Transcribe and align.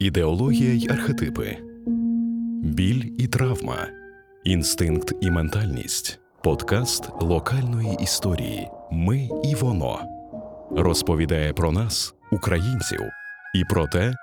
ідеологія 0.00 0.72
й 0.72 0.88
архетипи, 0.90 1.56
біль 2.62 3.04
і 3.18 3.26
травма, 3.26 3.88
інстинкт 4.44 5.12
і 5.20 5.30
ментальність, 5.30 6.20
подкаст 6.42 7.10
локальної 7.20 7.96
історії 8.00 8.68
Ми 8.90 9.28
і 9.44 9.54
воно 9.54 10.00
розповідає 10.70 11.52
про 11.52 11.72
нас, 11.72 12.14
українців, 12.32 13.00
і 13.54 13.64
про 13.64 13.86
те, 13.86 14.14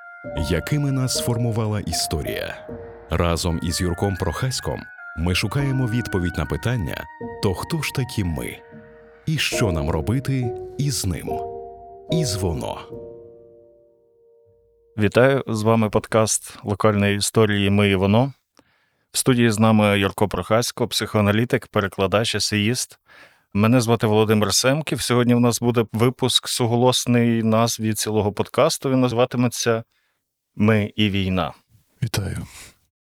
якими 0.50 0.92
нас 0.92 1.18
сформувала 1.18 1.80
історія. 1.80 2.68
Разом 3.10 3.60
із 3.64 3.82
Юрком 3.82 4.16
Прохаськом 4.16 4.80
ми 5.18 5.36
шукаємо 5.36 5.88
відповідь 5.88 6.38
на 6.38 6.46
питання: 6.46 7.04
то 7.44 7.54
хто 7.54 7.82
ж 7.82 7.94
такі 7.96 8.24
ми? 8.24 8.58
І 9.26 9.38
що 9.38 9.72
нам 9.72 9.90
робити 9.90 10.56
із 10.78 11.06
ним? 11.06 11.30
Із 12.12 12.36
воно. 12.36 12.78
Вітаю 14.98 15.44
з 15.48 15.62
вами 15.64 15.90
подкаст 15.90 16.58
локальної 16.64 17.18
історії 17.18 17.70
Ми 17.70 17.90
і 17.90 17.96
воно. 17.96 18.34
В 19.12 19.18
студії 19.18 19.52
з 19.52 19.60
нами 19.60 20.00
Юрко 20.00 20.28
Прохасько, 20.28 20.88
психоаналітик, 20.88 21.68
перекладач, 21.68 22.36
есеїст. 22.36 23.00
Мене 23.54 23.82
звати 23.82 24.08
Володимир 24.08 24.54
Семків. 24.54 25.02
Сьогодні 25.02 25.34
в 25.36 25.40
нас 25.40 25.60
буде 25.62 25.86
випуск 25.94 26.48
суголосний 26.48 27.44
назві 27.44 27.94
цілого 27.94 28.34
подкасту. 28.34 28.90
Він 28.90 29.02
називатиметься 29.02 29.84
Ми 30.56 30.94
і 30.96 31.10
війна. 31.10 31.54
Вітаю. 32.04 32.38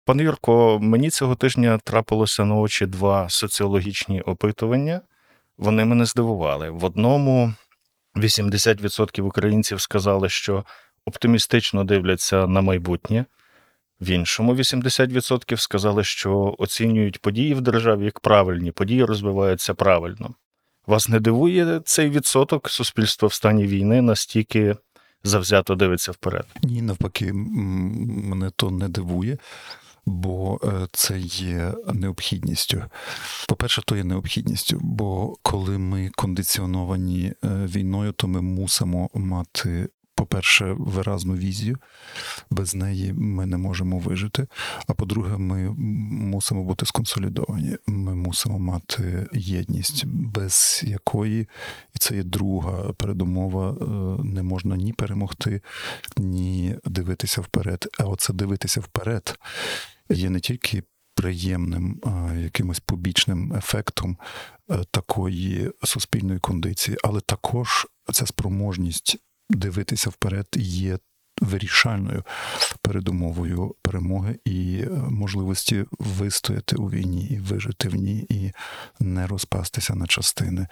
Пане 0.06 0.24
Юрко, 0.24 0.80
мені 0.82 1.10
цього 1.10 1.36
тижня 1.36 1.78
трапилося 1.84 2.46
на 2.46 2.56
очі 2.56 2.86
два 2.86 3.30
соціологічні 3.30 4.22
опитування. 4.22 5.02
Вони 5.58 5.86
мене 5.86 6.06
здивували. 6.06 6.70
В 6.70 6.86
одному 6.86 7.54
80% 8.16 9.22
українців 9.22 9.82
сказали, 9.82 10.30
що 10.30 10.66
оптимістично 11.06 11.84
дивляться 11.84 12.48
на 12.48 12.62
майбутнє. 12.62 13.26
В 14.02 14.10
іншому 14.10 14.56
80% 14.56 15.58
сказали, 15.58 16.04
що 16.04 16.56
оцінюють 16.58 17.22
події 17.22 17.54
в 17.54 17.62
державі 17.62 18.06
як 18.06 18.20
правильні, 18.20 18.72
події 18.72 19.04
розвиваються 19.04 19.74
правильно. 19.74 20.36
Вас 20.88 21.10
не 21.10 21.20
дивує 21.20 21.82
цей 21.86 22.10
відсоток 22.10 22.70
суспільства 22.70 23.28
в 23.28 23.34
стані 23.34 23.68
війни 23.68 24.02
настільки 24.02 24.76
завзято 25.24 25.76
дивиться 25.76 26.12
вперед? 26.12 26.46
Ні, 26.64 26.82
навпаки, 26.82 27.34
мене 27.34 28.52
то 28.56 28.72
не 28.72 28.90
дивує, 28.90 29.38
бо 30.06 30.60
е, 30.64 30.88
це 30.92 31.20
є 31.20 31.74
необхідністю. 31.94 32.84
По-перше, 33.48 33.82
то 33.86 33.96
є 33.96 34.04
необхідністю, 34.04 34.80
бо 34.82 35.36
коли 35.42 35.78
ми 35.78 36.10
кондиціоновані 36.16 37.26
е, 37.26 37.48
війною, 37.48 38.12
то 38.12 38.28
ми 38.28 38.42
мусимо 38.42 39.10
мати. 39.14 39.90
По-перше, 40.24 40.76
виразну 40.80 41.36
візію, 41.36 41.78
без 42.50 42.76
неї 42.76 43.14
ми 43.14 43.46
не 43.46 43.58
можемо 43.58 44.00
вижити. 44.00 44.48
А 44.88 44.94
по-друге, 44.94 45.38
ми 45.38 45.70
мусимо 45.78 46.64
бути 46.64 46.86
сконсолідовані. 46.86 47.78
Ми 47.88 48.16
мусимо 48.16 48.60
мати 48.60 49.28
єдність, 49.34 50.06
без 50.06 50.82
якої, 50.84 51.42
і 51.96 52.00
це 52.00 52.16
є 52.16 52.24
друга 52.24 52.94
передумова, 52.94 53.72
е, 53.72 54.24
не 54.24 54.44
можна 54.44 54.78
ні 54.78 54.94
перемогти, 54.94 55.62
ні 56.18 56.76
дивитися 56.86 57.42
вперед. 57.42 57.88
А 58.00 58.04
оце 58.04 58.34
дивитися 58.34 58.80
вперед 58.82 59.40
є 60.10 60.30
не 60.30 60.40
тільки 60.40 60.84
приємним 61.16 62.02
якимось 62.38 62.80
побічним 62.80 63.54
ефектом 63.54 64.18
е, 64.70 64.84
такої 64.92 65.72
суспільної 65.84 66.40
кондиції, 66.40 66.98
але 67.04 67.22
також 67.22 67.88
ця 68.14 68.26
спроможність 68.26 69.18
дивитися 69.50 70.10
вперед 70.10 70.48
є 70.56 70.98
вирішальною 71.42 72.24
передумовою 72.82 73.76
перемоги 73.82 74.40
і 74.46 74.80
е, 74.84 74.90
можливості 75.10 75.86
вистояти 76.00 76.76
у 76.76 76.90
війні 76.90 77.28
і 77.28 77.40
вижити 77.40 77.90
в 77.90 77.96
ній, 77.96 78.26
і 78.30 78.52
не 79.00 79.28
розпастися 79.28 79.96
на 79.96 80.08
частини, 80.08 80.68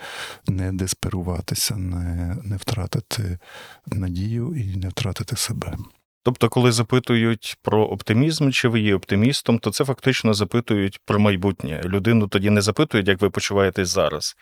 не 0.47 0.73
десперуватися, 0.73 1.75
не, 1.75 2.37
не 2.43 2.57
втратити 2.57 3.39
надію 3.87 4.55
і 4.55 4.75
не 4.75 4.89
втратити 4.89 5.35
себе. 5.35 5.77
Тобто, 6.23 6.49
коли 6.49 6.71
запитують 6.71 7.57
про 7.61 7.85
оптимізм, 7.85 8.51
чи 8.51 8.67
ви 8.67 8.79
є 8.79 8.95
оптимістом, 8.95 9.59
то 9.59 9.71
це 9.71 9.85
фактично 9.85 10.33
запитують 10.33 10.99
про 11.05 11.19
майбутнє. 11.19 11.81
Людину 11.85 12.27
тоді 12.27 12.49
не 12.49 12.61
запитують, 12.61 13.07
як 13.07 13.21
ви 13.21 13.29
почуваєтесь 13.29 13.89
зараз. 13.89 14.35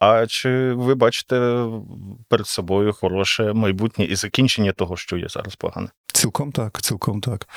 А 0.00 0.26
чи 0.26 0.72
ви 0.72 0.94
бачите 0.94 1.66
перед 2.28 2.46
собою 2.46 2.92
хороше 2.92 3.52
майбутнє 3.52 4.04
і 4.04 4.14
закінчення 4.14 4.72
того, 4.72 4.96
що 4.96 5.16
є 5.16 5.28
зараз 5.28 5.56
погане? 5.56 5.88
Цілком 6.12 6.52
так, 6.52 6.82
цілком 6.82 7.20
так. 7.20 7.48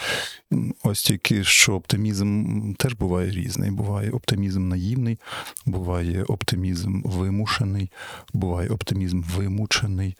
Ось 0.84 1.04
тільки 1.04 1.44
що 1.44 1.74
оптимізм 1.74 2.74
теж 2.74 2.94
буває 2.94 3.32
різний. 3.32 3.72
Буває 3.72 4.12
оптимізм 4.12 4.68
наївний, 4.68 5.20
буває 5.66 6.24
оптимізм 6.24 7.02
вимушений, 7.02 7.92
буває 8.34 8.70
оптимізм 8.70 9.22
вимучений, 9.22 10.16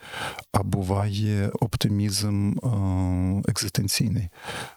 а 0.52 0.64
буває 0.64 1.50
оптимізм 1.60 2.58
е, 2.58 3.44
екзистенційний, 3.48 4.30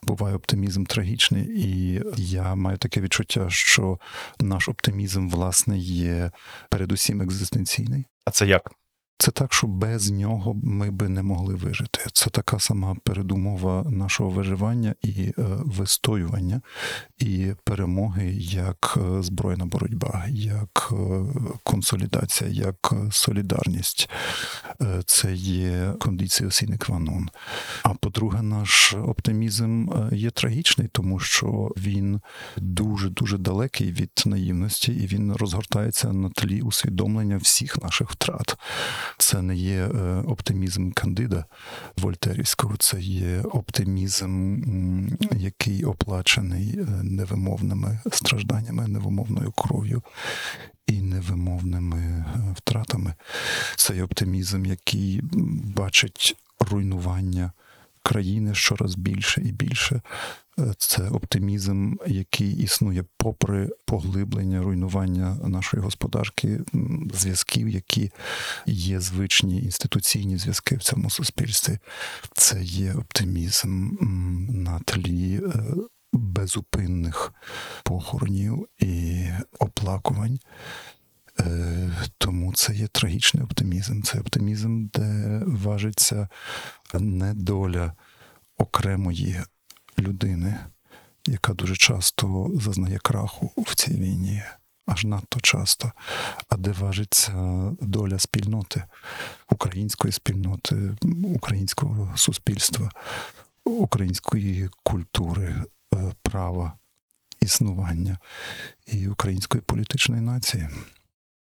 буває 0.03 0.37
оптимізм 0.37 0.85
трагічний. 0.85 1.45
І 1.45 2.03
я 2.17 2.55
маю 2.55 2.79
таке 2.79 3.01
відчуття, 3.01 3.47
що 3.49 3.99
наш 4.41 4.69
оптимізм, 4.69 5.29
власне, 5.29 5.79
є 5.79 6.31
передусім 6.71 7.23
екзистенційний. 7.23 8.05
А 8.25 8.31
це 8.31 8.47
як? 8.47 8.71
Це 9.19 9.31
так, 9.31 9.53
що 9.53 9.67
без 9.67 10.11
нього 10.11 10.57
ми 10.63 10.91
би 10.91 11.09
не 11.09 11.23
могли 11.23 11.55
вижити. 11.55 12.01
Це 12.13 12.31
така 12.31 12.59
сама 12.59 12.97
передумова 13.05 13.83
нашого 13.91 14.31
виживання 14.31 14.95
і 15.03 15.23
е, 15.23 15.33
вистоювання, 15.65 16.61
і 17.19 17.53
перемоги 17.65 18.33
як 18.41 18.95
е, 18.97 19.23
збройна 19.23 19.67
боротьба, 19.67 20.25
як 20.29 20.93
е, 20.93 20.97
консолідація, 21.63 22.51
як 22.51 22.93
солідарність. 23.11 24.11
Це 25.07 25.33
є 25.35 25.95
кондиція 26.01 26.49
sine 26.49 26.79
qua. 26.79 27.27
А 27.83 27.95
по-друге, 27.95 28.43
наш 28.43 28.95
оптимізм 28.95 29.89
є 30.13 30.31
трагічний, 30.31 30.89
тому 30.93 31.19
що 31.19 31.73
він 31.77 32.21
дуже 32.57 33.09
дуже 33.11 33.39
далекий 33.39 33.93
від 33.93 34.23
наївності, 34.27 34.93
і 34.93 35.07
він 35.07 35.33
розгортається 35.33 36.13
на 36.13 36.31
тлі 36.31 36.61
усвідомлення 36.61 37.37
всіх 37.37 37.83
наших 37.83 38.11
втрат. 38.11 38.57
Це 39.19 39.43
не 39.43 39.57
є 39.57 39.77
е, 39.77 40.23
оптимізм 40.27 40.91
кандида 40.91 41.45
Вольтерівського, 41.97 42.77
це 42.77 43.01
є 43.01 43.41
оптимізм, 43.41 44.59
який 45.37 45.85
оплачений 45.85 46.79
е, 46.79 46.87
невимовними 47.03 48.01
стражданнями, 48.13 48.89
невимовною 48.89 49.53
кров'ю 49.53 50.03
і 50.87 51.01
невимовними 51.01 51.99
е, 51.99 52.25
втратами. 52.57 53.15
Це 53.77 53.97
є 53.97 54.03
оптимізм, 54.03 54.67
який 54.67 55.21
бачить 55.77 56.37
руйнування 56.61 57.53
країни 58.03 58.55
щораз 58.55 58.95
більше 58.95 59.41
і 59.41 59.53
більше. 59.53 60.01
Це 60.79 61.09
оптимізм, 61.09 61.95
який 62.07 62.57
існує 62.57 63.05
попри 63.17 63.71
поглиблення 63.85 64.63
руйнування 64.63 65.37
нашої 65.45 65.83
господарки, 65.83 66.61
зв'язків, 67.15 67.69
які 67.69 68.11
є 68.67 69.01
звичні 69.01 69.63
інституційні 69.63 70.37
зв'язки 70.37 70.77
в 70.77 70.83
цьому 70.83 71.11
суспільстві. 71.11 71.79
Це 72.35 72.63
є 72.63 72.95
оптимізм 72.95 73.97
на 74.51 74.79
тлі 74.79 75.41
е, 75.45 75.75
безупинних 76.13 77.33
похоронів 77.85 78.67
і 78.79 79.27
оплакувань. 79.59 80.39
Е, 81.41 81.91
тому 82.19 82.53
це 82.53 82.75
є 82.75 82.87
трагічний 82.87 83.45
оптимізм. 83.45 84.03
Це 84.03 84.21
оптимізм, 84.21 84.87
де 84.95 85.41
важиться 85.47 86.29
не 86.95 87.35
доля 87.35 87.93
окремої 88.59 89.37
людини, 89.99 90.57
яка 91.27 91.53
дуже 91.55 91.77
часто 91.77 92.51
зазнає 92.55 92.99
краху 92.99 93.53
в 93.57 93.75
цій 93.75 93.95
війні, 93.95 94.43
аж 94.87 95.05
надто 95.05 95.41
часто, 95.41 95.93
а 96.49 96.57
де 96.57 96.73
важиться 96.73 97.33
доля 97.81 98.19
спільноти, 98.19 98.85
української 99.51 100.13
спільноти, 100.13 100.97
українського 101.35 102.17
суспільства, 102.17 102.91
української 103.65 104.71
культури, 104.83 105.55
е, 105.95 106.13
права, 106.23 106.73
існування 107.41 108.19
і 108.87 109.09
української 109.09 109.63
політичної 109.63 110.23
нації. 110.23 110.69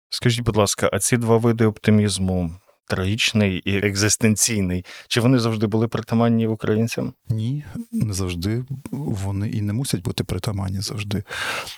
Скажіть, 0.10 0.46
будь 0.46 0.58
ласка, 0.58 0.90
а 0.94 1.00
ці 1.00 1.18
два 1.18 1.38
види 1.38 1.66
оптимізму 1.66 2.56
трагічний 2.88 3.58
і 3.58 3.78
екзистенційний, 3.78 4.86
чи 5.08 5.22
вони 5.22 5.40
завжди 5.40 5.68
були 5.68 5.88
притаманні 5.88 6.48
українцям? 6.48 7.14
Ні, 7.30 7.66
не 7.92 8.14
завжди. 8.14 8.66
Вони 8.92 9.50
і 9.50 9.62
не 9.62 9.74
мусять 9.74 10.02
бути 10.02 10.24
притаманні 10.24 10.82
завжди. 10.82 11.24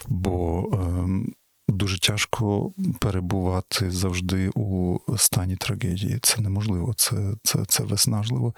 Бо 0.07 0.63
е, 0.73 1.07
дуже 1.67 1.99
тяжко 1.99 2.73
перебувати 2.99 3.91
завжди 3.91 4.49
у 4.49 4.99
стані 5.17 5.55
трагедії. 5.55 6.19
Це 6.21 6.41
неможливо, 6.41 6.93
це, 6.97 7.15
це, 7.43 7.65
це 7.67 7.83
виснажливо. 7.83 8.53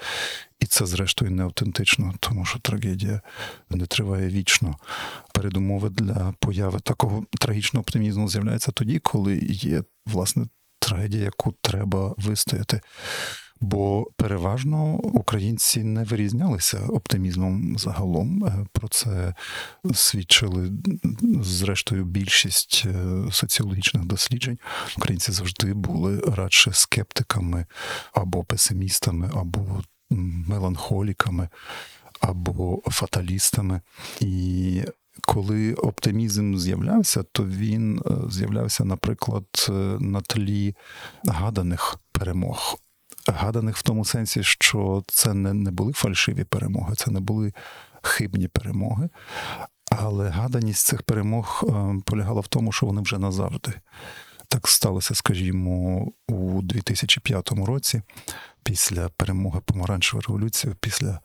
І 0.60 0.66
це, 0.66 0.86
зрештою, 0.86 1.32
не 1.32 1.44
автентично, 1.44 2.14
тому 2.20 2.46
що 2.46 2.60
трагедія 2.60 3.22
не 3.70 3.86
триває 3.86 4.28
вічно. 4.28 4.76
Передумови 5.34 5.90
для 5.90 6.34
появи 6.40 6.80
такого 6.80 7.26
трагічного 7.40 7.82
оптимізму 7.82 8.30
з'являються 8.30 8.72
тоді, 8.72 9.00
коли 9.00 9.38
є 9.44 9.84
власне 10.06 10.46
трагедія, 10.80 11.24
яку 11.24 11.54
треба 11.62 12.16
вистояти. 12.18 12.82
Бо 13.62 14.08
переважно 14.16 14.94
українці 14.94 15.84
не 15.84 16.04
вирізнялися 16.04 16.80
оптимізмом 16.80 17.78
загалом. 17.78 18.46
Е, 18.46 18.66
Про 18.72 18.88
це 18.88 19.34
свідчили 19.94 20.72
зрештою 21.42 22.06
більшість 22.06 22.84
е, 22.86 23.32
соціологічних 23.32 24.06
досліджень. 24.06 24.60
Українці 24.98 25.32
завжди 25.32 25.74
були 25.74 26.20
радше 26.20 26.74
скептиками 26.74 27.66
або 28.14 28.44
песимістами, 28.44 29.32
або 29.34 29.82
меланхоліками, 30.10 31.50
або 32.20 32.82
фаталістами. 32.86 33.82
І 34.20 34.84
коли 35.26 35.74
оптимізм 35.74 36.58
з'являвся, 36.58 37.24
то 37.24 37.46
він 37.46 38.02
е, 38.06 38.12
з'являвся, 38.30 38.86
наприклад, 38.86 39.46
е, 39.70 39.72
на 40.00 40.22
тлі 40.22 40.76
гаданих 41.28 41.98
перемог. 42.12 42.80
Гаданих 43.28 43.78
в 43.78 43.82
тому 43.82 44.06
сенсі, 44.06 44.44
що 44.44 45.04
це 45.08 45.34
не, 45.34 45.54
не 45.54 45.72
були 45.72 45.94
фальшиві 45.94 46.44
перемоги, 46.44 46.96
це 46.96 47.12
не 47.12 47.20
були 47.20 47.54
хибні 48.02 48.48
перемоги. 48.48 49.10
Але 49.92 50.30
гаданість 50.30 50.86
цих 50.86 51.04
перемог 51.04 51.64
е, 51.64 51.96
полягала 52.06 52.42
в 52.42 52.48
тому, 52.48 52.72
що 52.72 52.86
вони 52.86 53.02
вже 53.02 53.18
назавжди. 53.18 53.74
Так 54.48 54.68
сталося, 54.68 55.16
скажімо, 55.16 56.08
у 56.28 56.62
2005 56.62 57.52
році, 57.52 58.02
після 58.64 59.10
перемоги 59.10 59.62
помаранчевої 59.66 60.26
революції, 60.28 60.74
після 60.80 61.20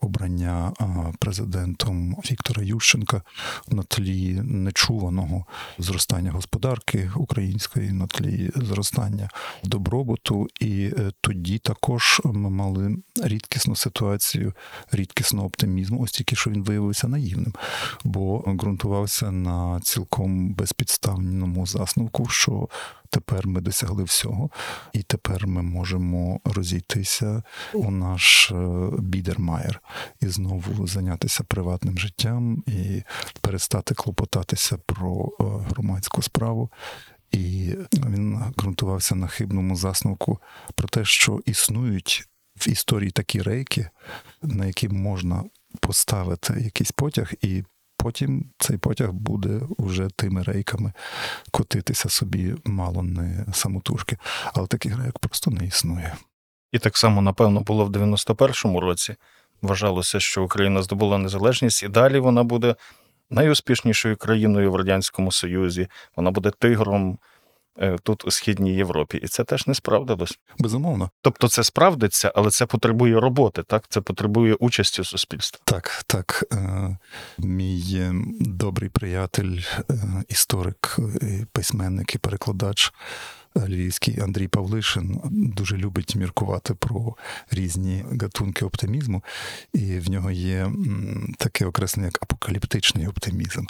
обрання 0.00 0.72
президентом 1.18 2.14
Віктора 2.14 2.62
Ющенка 2.62 3.22
на 3.68 3.82
тлі 3.82 4.40
нечуваного 4.42 5.46
зростання 5.78 6.30
господарки 6.30 7.10
української, 7.16 7.92
на 7.92 8.06
тлі 8.06 8.50
зростання 8.54 9.28
добробуту. 9.64 10.48
І 10.60 10.90
е, 10.98 11.12
тоді 11.20 11.58
також 11.58 12.20
ми 12.24 12.50
мали 12.50 12.96
рідкісну 13.22 13.76
ситуацію, 13.76 14.52
рідкісного 14.92 15.46
оптимізму, 15.46 16.02
ось 16.02 16.12
тільки 16.12 16.36
що 16.36 16.50
він 16.50 16.62
виявився 16.62 17.08
наївним, 17.08 17.54
бо 18.04 18.38
ґрунтувався 18.40 19.30
на 19.30 19.80
цілком 19.80 20.54
безпідставному 20.54 21.66
засновку, 21.66 22.26
що 22.28 22.68
тепер 23.10 23.46
ми 23.46 23.60
досягли 23.60 24.04
всього, 24.04 24.50
і 24.92 25.02
тепер 25.02 25.46
ми 25.46 25.62
можемо 25.62 26.40
розійтися 26.44 27.42
у 27.74 27.90
наш 27.90 28.50
е, 28.50 28.54
бідермаєр 28.98 29.80
і 30.20 30.26
знову 30.26 30.86
зайнятися 30.86 31.44
приватним 31.44 31.98
життям 31.98 32.62
і 32.66 33.02
перестати 33.40 33.94
клопотатися 33.94 34.78
про 34.86 35.28
е, 35.40 35.44
громадську 35.70 36.22
справу. 36.22 36.70
І 37.30 37.74
він 38.06 38.38
ґрунтувався 38.58 39.14
на 39.14 39.26
хибному 39.26 39.76
засновку 39.76 40.38
про 40.74 40.88
те, 40.88 41.04
що 41.04 41.40
існують 41.46 42.28
в 42.56 42.68
історії 42.68 43.10
такі 43.10 43.42
рейки, 43.42 43.88
на 44.42 44.66
які 44.66 44.88
можна 44.88 45.44
поставити 45.80 46.60
якийсь 46.60 46.92
потяг, 46.92 47.32
і 47.42 47.64
потім 47.98 48.50
цей 48.58 48.76
потяг 48.76 49.12
буде 49.12 49.60
уже 49.76 50.08
тими 50.16 50.42
рейками 50.42 50.92
котитися 51.50 52.08
собі 52.08 52.54
мало 52.64 53.02
не 53.02 53.46
самотужки. 53.52 54.16
Але 54.54 54.66
таких 54.66 54.98
рейок 54.98 55.18
просто 55.18 55.50
не 55.50 55.66
існує. 55.66 56.16
І 56.72 56.78
так 56.78 56.96
само, 56.96 57.22
напевно, 57.22 57.60
було 57.60 57.84
в 57.84 57.90
91-му 57.90 58.80
році. 58.80 59.16
Вважалося, 59.62 60.20
що 60.20 60.44
Україна 60.44 60.82
здобула 60.82 61.18
незалежність, 61.18 61.82
і 61.82 61.88
далі 61.88 62.18
вона 62.18 62.44
буде 62.44 62.76
найуспішнішою 63.30 64.16
країною 64.16 64.72
в 64.72 64.76
Радянському 64.76 65.32
Союзі. 65.32 65.88
Вона 66.16 66.30
буде 66.30 66.50
тигром 66.50 67.18
тут 68.02 68.24
у 68.26 68.30
Східній 68.30 68.74
Європі. 68.74 69.18
І 69.22 69.28
це 69.28 69.44
теж 69.44 69.66
не 69.66 69.74
справдилось. 69.74 70.38
Безумовно. 70.58 71.10
Тобто 71.22 71.48
це 71.48 71.64
справдиться, 71.64 72.32
але 72.34 72.50
це 72.50 72.66
потребує 72.66 73.20
роботи, 73.20 73.62
так? 73.62 73.84
Це 73.88 74.00
потребує 74.00 74.54
участі 74.54 75.04
суспільства. 75.04 75.60
Так, 75.64 76.04
так. 76.06 76.44
Е, 76.52 76.98
Мій 77.38 77.84
е, 77.94 78.12
добрий 78.40 78.90
приятель, 78.90 79.60
е, 79.90 79.94
історик, 80.28 80.96
письменник 81.52 82.14
і 82.14 82.18
перекладач 82.18 82.92
е, 83.56 83.60
львівський 83.68 84.20
Андрій 84.20 84.48
Павлишин 84.48 85.20
дуже 85.32 85.76
любить 85.76 86.16
міркувати 86.16 86.74
про 86.74 87.16
різні 87.50 88.04
гатунки 88.20 88.64
оптимізму, 88.64 89.24
і 89.72 89.98
в 89.98 90.10
нього 90.10 90.30
є 90.30 90.72
таке 91.38 91.66
окреслення, 91.66 92.06
як 92.06 92.22
апокаліптичний 92.22 93.06
оптимізм. 93.06 93.64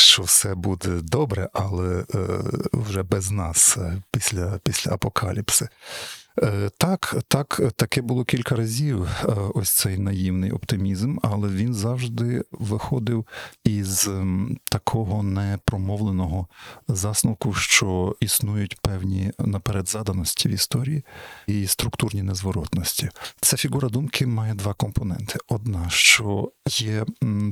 Що 0.00 0.22
все 0.22 0.54
буде 0.54 0.88
добре, 1.02 1.48
але 1.52 2.04
е, 2.14 2.28
вже 2.72 3.02
без 3.02 3.30
нас 3.30 3.76
е, 3.76 4.02
після, 4.10 4.58
після 4.64 4.92
апокаліпси. 4.92 5.68
Е, 6.42 6.70
Так, 6.78 7.16
так, 7.28 7.60
таке 7.76 8.02
було 8.02 8.24
кілька 8.24 8.56
разів. 8.56 9.08
Ось 9.54 9.70
цей 9.70 9.98
наївний 9.98 10.50
оптимізм, 10.50 11.18
але 11.22 11.48
він 11.48 11.74
завжди 11.74 12.44
виходив 12.52 13.26
із 13.64 14.08
такого 14.70 15.22
непромовленого 15.22 16.46
засновку, 16.88 17.54
що 17.54 18.16
існують 18.20 18.80
певні 18.80 19.32
напередзаданості 19.38 20.48
в 20.48 20.52
історії 20.52 21.04
і 21.46 21.66
структурні 21.66 22.22
незворотності. 22.22 23.08
Ця 23.40 23.56
фігура 23.56 23.88
думки 23.88 24.26
має 24.26 24.54
два 24.54 24.74
компоненти: 24.74 25.38
одна, 25.48 25.86
що 25.90 26.52
є 26.68 27.04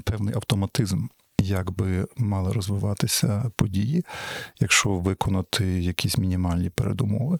певний 0.04 0.34
автоматизм. 0.34 1.06
Як 1.42 1.70
би 1.70 2.06
мали 2.16 2.52
розвиватися 2.52 3.50
події, 3.56 4.04
якщо 4.60 4.90
виконати 4.90 5.64
якісь 5.64 6.18
мінімальні 6.18 6.70
передумови. 6.70 7.38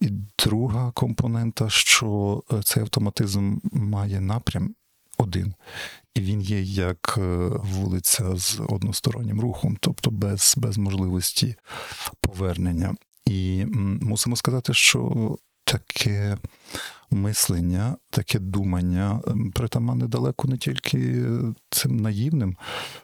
І 0.00 0.08
друга 0.44 0.90
компонента, 0.90 1.70
що 1.70 2.42
е, 2.52 2.62
цей 2.62 2.82
автоматизм 2.82 3.58
має 3.72 4.20
напрям 4.20 4.74
один, 5.18 5.54
і 6.14 6.20
він 6.20 6.40
є 6.40 6.62
як 6.62 7.14
е, 7.18 7.48
вулиця 7.54 8.36
з 8.36 8.60
одностороннім 8.68 9.40
рухом, 9.40 9.76
тобто 9.80 10.10
без, 10.10 10.54
без 10.56 10.78
можливості 10.78 11.56
повернення. 12.20 12.94
І 13.26 13.64
мусимо 14.00 14.36
сказати, 14.36 14.74
що 14.74 15.36
таке 15.64 16.36
мислення, 17.10 17.96
таке 18.10 18.38
думання 18.38 19.20
ем, 19.26 19.50
притаманне 19.52 20.06
далеко 20.06 20.48
не 20.48 20.56
тільки 20.56 21.24
цим 21.70 21.96
наївним 21.96 22.56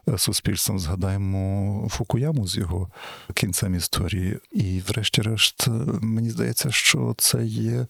е, 0.08 0.18
суспільством. 0.18 0.78
Згадаємо 0.78 1.88
Фукуяму 1.90 2.46
з 2.46 2.56
його 2.56 2.90
кінцем 3.34 3.74
історії. 3.74 4.38
І, 4.52 4.80
врешті-решт, 4.88 5.68
е, 5.68 5.70
мені 6.00 6.30
здається, 6.30 6.70
що 6.70 7.14
це 7.18 7.44
є 7.44 7.86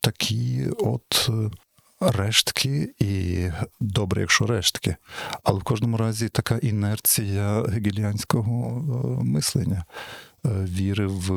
такі 0.00 0.66
от. 0.78 1.28
е, 1.28 1.50
Рештки 2.02 2.94
і 2.98 3.46
добре, 3.80 4.20
якщо 4.20 4.46
рештки, 4.46 4.96
але 5.44 5.58
в 5.58 5.62
кожному 5.62 5.96
разі 5.96 6.28
така 6.28 6.56
інерція 6.56 7.62
гегеліанського 7.62 8.82
е, 9.20 9.24
мислення 9.24 9.84
е, 10.44 10.48
віри 10.48 11.06
в, 11.06 11.30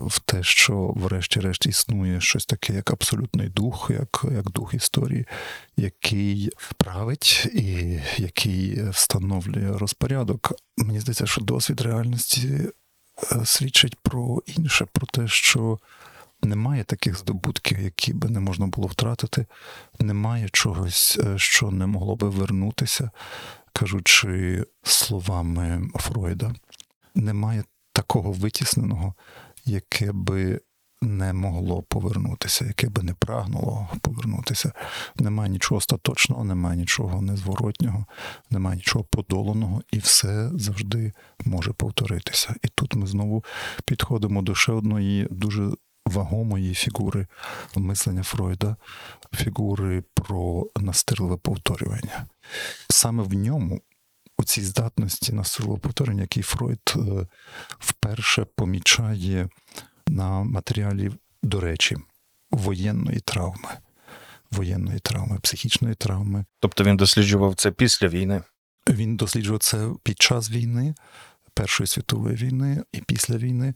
в 0.00 0.18
те, 0.18 0.42
що 0.42 0.92
врешті-решт 0.96 1.66
існує 1.66 2.20
щось 2.20 2.46
таке, 2.46 2.72
як 2.72 2.90
абсолютний 2.90 3.48
дух, 3.48 3.90
як, 3.94 4.24
як 4.34 4.50
дух 4.50 4.74
історії, 4.74 5.26
який 5.76 6.50
править 6.76 7.46
і 7.54 8.00
який 8.16 8.90
встановлює 8.90 9.78
розпорядок. 9.78 10.52
Мені 10.76 11.00
здається, 11.00 11.26
що 11.26 11.40
досвід 11.40 11.80
реальності 11.80 12.48
е, 12.48 12.70
свідчить 13.44 13.96
про 14.02 14.42
інше, 14.46 14.86
про 14.92 15.06
те, 15.06 15.28
що 15.28 15.78
немає 16.42 16.84
таких 16.84 17.18
здобутків, 17.18 17.80
які 17.80 18.12
би 18.12 18.28
не 18.28 18.40
можна 18.40 18.66
було 18.66 18.88
втратити, 18.88 19.46
немає 19.98 20.48
чогось, 20.52 21.18
е, 21.24 21.38
що 21.38 21.70
не 21.70 21.86
могло 21.86 22.16
би 22.16 22.28
вернутися, 22.28 23.10
кажучи 23.72 24.64
словами 24.82 25.90
Фройда, 25.94 26.54
немає 27.14 27.64
такого 27.92 28.32
витісненого, 28.32 29.14
яке 29.64 30.12
би 30.12 30.60
не 31.02 31.32
могло 31.32 31.82
повернутися, 31.82 32.64
яке 32.64 32.88
би 32.88 33.02
не 33.02 33.14
прагнуло 33.14 33.88
повернутися. 34.00 34.72
Немає 35.16 35.50
нічого 35.50 35.78
остаточного, 35.78 36.44
немає 36.44 36.76
нічого 36.76 37.22
незворотнього, 37.22 38.06
немає 38.50 38.76
нічого 38.76 39.04
подоланого, 39.04 39.82
і 39.92 39.98
все 39.98 40.50
завжди 40.54 41.12
може 41.44 41.72
повторитися. 41.72 42.54
І 42.62 42.68
тут 42.68 42.94
ми 42.94 43.06
знову 43.06 43.44
підходимо 43.84 44.42
до 44.42 44.54
ще 44.54 44.72
одної 44.72 45.28
дуже 45.30 45.70
вагомої 46.06 46.74
фігури 46.74 47.26
мислення 47.76 48.22
Фройда, 48.22 48.76
фігури 49.34 50.02
про 50.14 50.66
настирливе 50.76 51.36
повторювання. 51.36 52.26
Саме 52.90 53.22
в 53.22 53.34
ньому, 53.34 53.80
у 54.42 54.44
цій 54.44 54.64
здатності 54.64 55.32
на 55.32 55.44
силу 55.44 55.78
повторення, 55.78 56.22
який 56.22 56.42
Фройд 56.42 56.94
е, 56.96 57.00
вперше 57.78 58.46
помічає 58.56 59.48
на 60.06 60.42
матеріалі, 60.42 61.10
до 61.42 61.60
речі, 61.60 61.96
воєнної 62.50 63.20
травми, 63.20 63.68
воєнної 64.50 64.98
травми, 64.98 65.38
психічної 65.42 65.94
травми. 65.94 66.44
Тобто 66.60 66.84
він 66.84 66.96
досліджував 66.96 67.54
це 67.54 67.70
після 67.70 68.08
війни. 68.08 68.42
Він 68.88 69.16
досліджував 69.16 69.60
це 69.60 69.90
під 70.02 70.22
час 70.22 70.50
війни, 70.50 70.94
Першої 71.54 71.86
світової 71.86 72.36
війни 72.36 72.82
і 72.92 73.00
після 73.00 73.36
війни. 73.36 73.74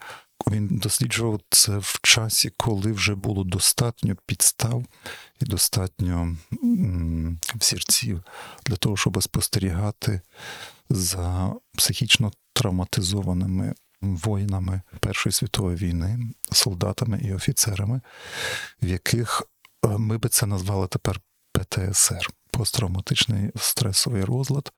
Він 0.51 0.69
досліджував 0.69 1.41
це 1.51 1.79
в 1.79 1.99
часі, 2.03 2.53
коли 2.57 2.93
вже 2.93 3.15
було 3.15 3.45
достатньо 3.45 4.17
підстав 4.27 4.85
і 5.41 5.45
достатньо 5.45 6.37
м, 6.65 7.41
взірців 7.55 8.23
для 8.67 8.77
того, 8.77 8.97
щоб 8.97 9.23
спостерігати 9.23 10.21
за 10.91 11.55
психічно 11.77 12.33
травматизованими 12.53 13.75
воїнами 14.01 14.83
Першої 15.01 15.33
світової 15.33 15.77
війни, 15.77 16.19
солдатами 16.53 17.21
і 17.25 17.35
офіцерами, 17.35 18.01
в 18.83 18.87
яких 18.87 19.43
е, 19.85 19.89
ми 19.89 20.19
би 20.19 20.29
це 20.29 20.47
назвали 20.47 20.87
тепер 20.87 21.21
ПТСР 21.53 22.29
посттравматичний 22.51 23.51
стресовий 23.57 24.25
розлад. 24.25 24.73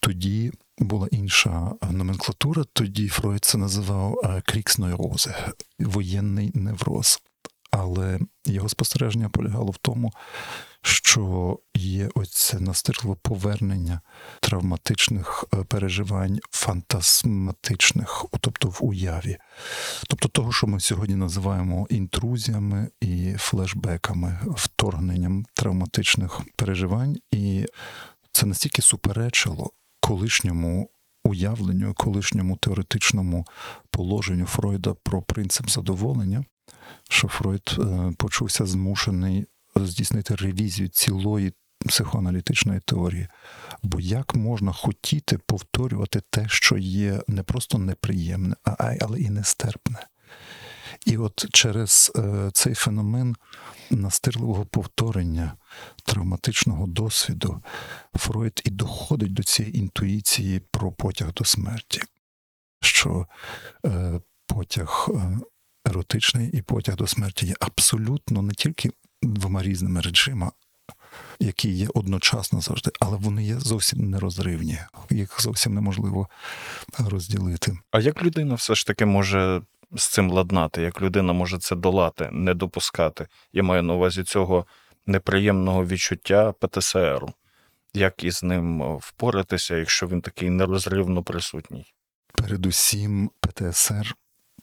Тоді 0.00 0.52
була 0.80 1.08
інша 1.10 1.72
номенклатура. 1.90 2.64
Тоді 2.72 3.08
Фройд 3.08 3.44
це 3.44 3.58
називав 3.58 4.20
е, 4.24 4.42
Kriegsneurose, 4.46 5.34
воєнний 5.78 6.50
невроз. 6.54 7.20
Але 7.70 8.18
його 8.46 8.68
спостереження 8.68 9.28
полягало 9.28 9.70
в 9.70 9.76
тому, 9.76 10.12
що 10.82 11.58
є 11.74 12.08
оце 12.14 12.60
настирливе 12.60 13.16
повернення 13.22 14.00
травматичних 14.40 15.44
е, 15.54 15.64
переживань, 15.64 16.38
фантасматичних, 16.50 18.24
тобто 18.40 18.68
в 18.68 18.78
уяві, 18.80 19.36
тобто 20.08 20.28
того, 20.28 20.52
що 20.52 20.66
ми 20.66 20.80
сьогодні 20.80 21.14
називаємо 21.16 21.86
інтрузіями 21.90 22.88
і 23.00 23.34
флешбеками, 23.38 24.38
вторгненням 24.46 25.44
травматичних 25.54 26.40
переживань, 26.56 27.16
і 27.30 27.66
це 28.32 28.46
настільки 28.46 28.82
суперечило 28.82 29.70
колишньому 30.00 30.90
уявленню, 31.24 31.94
колишньому 31.94 32.56
теоретичному 32.56 33.46
положенню 33.90 34.46
Фройда 34.46 34.94
про 34.94 35.22
принцип 35.22 35.70
задоволення, 35.70 36.44
що 37.10 37.28
Фройд 37.28 37.76
е, 37.78 38.12
почувся 38.16 38.66
змушений 38.66 39.46
здійснити 39.76 40.34
ревізію 40.34 40.88
цілої 40.88 41.52
психоаналітичної 41.86 42.80
теорії. 42.80 43.28
Бо 43.82 44.00
як 44.00 44.34
можна 44.34 44.72
хотіти 44.72 45.38
повторювати 45.38 46.22
те, 46.30 46.44
що 46.48 46.78
є 46.78 47.22
не 47.28 47.42
просто 47.42 47.78
неприємне, 47.78 48.56
а 48.64 48.94
але 49.00 49.20
і 49.20 49.30
нестерпне? 49.30 50.06
І 51.06 51.16
от 51.16 51.46
через 51.52 52.12
е, 52.16 52.50
цей 52.52 52.74
феномен 52.74 53.36
настирливого 53.90 54.66
повторення 54.66 55.56
травматичного 56.04 56.86
досвіду 56.86 57.62
Фройд 58.14 58.62
і 58.64 58.70
доходить 58.70 59.32
до 59.32 59.42
цієї 59.42 59.78
інтуїції 59.78 60.60
про 60.70 60.92
потяг 60.92 61.32
до 61.32 61.44
смерті, 61.44 62.02
що 62.80 63.26
е, 63.86 64.20
потяг 64.46 65.08
е, 65.14 65.38
еротичний 65.84 66.50
і 66.50 66.62
потяг 66.62 66.96
до 66.96 67.06
смерті 67.06 67.46
є 67.46 67.54
абсолютно 67.60 68.42
не 68.42 68.52
тільки 68.52 68.90
двома 69.22 69.62
різними 69.62 70.00
речима, 70.00 70.52
які 71.40 71.70
є 71.70 71.88
одночасно 71.94 72.60
завжди, 72.60 72.90
але 73.00 73.16
вони 73.16 73.44
є 73.44 73.60
зовсім 73.60 74.10
нерозривні, 74.10 74.78
їх 75.10 75.40
зовсім 75.40 75.74
неможливо 75.74 76.28
розділити. 76.98 77.78
А 77.90 78.00
як 78.00 78.22
людина 78.22 78.54
все 78.54 78.74
ж 78.74 78.86
таки 78.86 79.06
може 79.06 79.62
з 79.92 80.08
цим 80.08 80.30
ладнати, 80.30 80.82
як 80.82 81.02
людина 81.02 81.32
може 81.32 81.58
це 81.58 81.76
долати, 81.76 82.28
не 82.32 82.54
допускати? 82.54 83.26
Я 83.52 83.62
маю 83.62 83.82
на 83.82 83.94
увазі 83.94 84.24
цього 84.24 84.66
неприємного 85.06 85.86
відчуття 85.86 86.52
ПТСР. 86.52 87.26
Як 87.94 88.24
із 88.24 88.42
ним 88.42 88.96
впоратися, 88.96 89.76
якщо 89.76 90.06
він 90.06 90.20
такий 90.20 90.50
нерозривно 90.50 91.22
присутній? 91.22 91.86
Передусім, 92.34 93.30
ПТСР, 93.40 94.14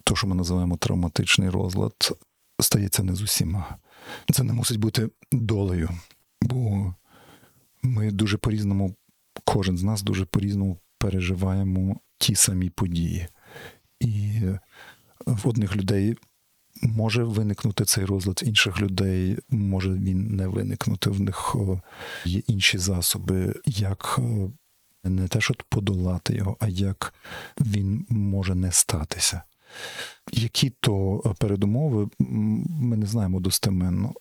то, 0.03 0.15
що 0.15 0.27
ми 0.27 0.35
називаємо 0.35 0.77
травматичний 0.77 1.49
розлад, 1.49 1.93
стається 2.59 3.03
не 3.03 3.15
з 3.15 3.21
усіма. 3.21 3.77
Це 4.33 4.43
не 4.43 4.53
мусить 4.53 4.77
бути 4.77 5.09
долею, 5.31 5.89
бо 6.41 6.93
ми 7.83 8.11
дуже 8.11 8.37
по-різному, 8.37 8.95
кожен 9.45 9.77
з 9.77 9.83
нас 9.83 10.01
дуже 10.01 10.25
по-різному 10.25 10.77
переживаємо 10.97 11.99
ті 12.17 12.35
самі 12.35 12.69
події. 12.69 13.27
І 13.99 14.41
в 15.43 15.47
одних 15.47 15.75
людей 15.75 16.15
може 16.81 17.23
виникнути 17.23 17.85
цей 17.85 18.05
розлад, 18.05 18.41
в 18.43 18.47
інших 18.47 18.81
людей 18.81 19.37
може 19.49 19.93
він 19.93 20.35
не 20.35 20.47
виникнути. 20.47 21.09
В 21.09 21.21
них 21.21 21.55
є 22.25 22.41
інші 22.47 22.77
засоби, 22.77 23.55
як 23.65 24.19
не 25.03 25.27
те, 25.27 25.41
щоб 25.41 25.63
подолати 25.69 26.35
його, 26.35 26.57
а 26.59 26.67
як 26.67 27.13
він 27.61 28.05
може 28.09 28.55
не 28.55 28.71
статися. 28.71 29.41
Які 30.31 30.69
то 30.69 31.19
передумови, 31.39 32.09
ми 32.19 32.97
не 32.97 33.05
знаємо 33.05 33.39
достеменно. 33.39 34.13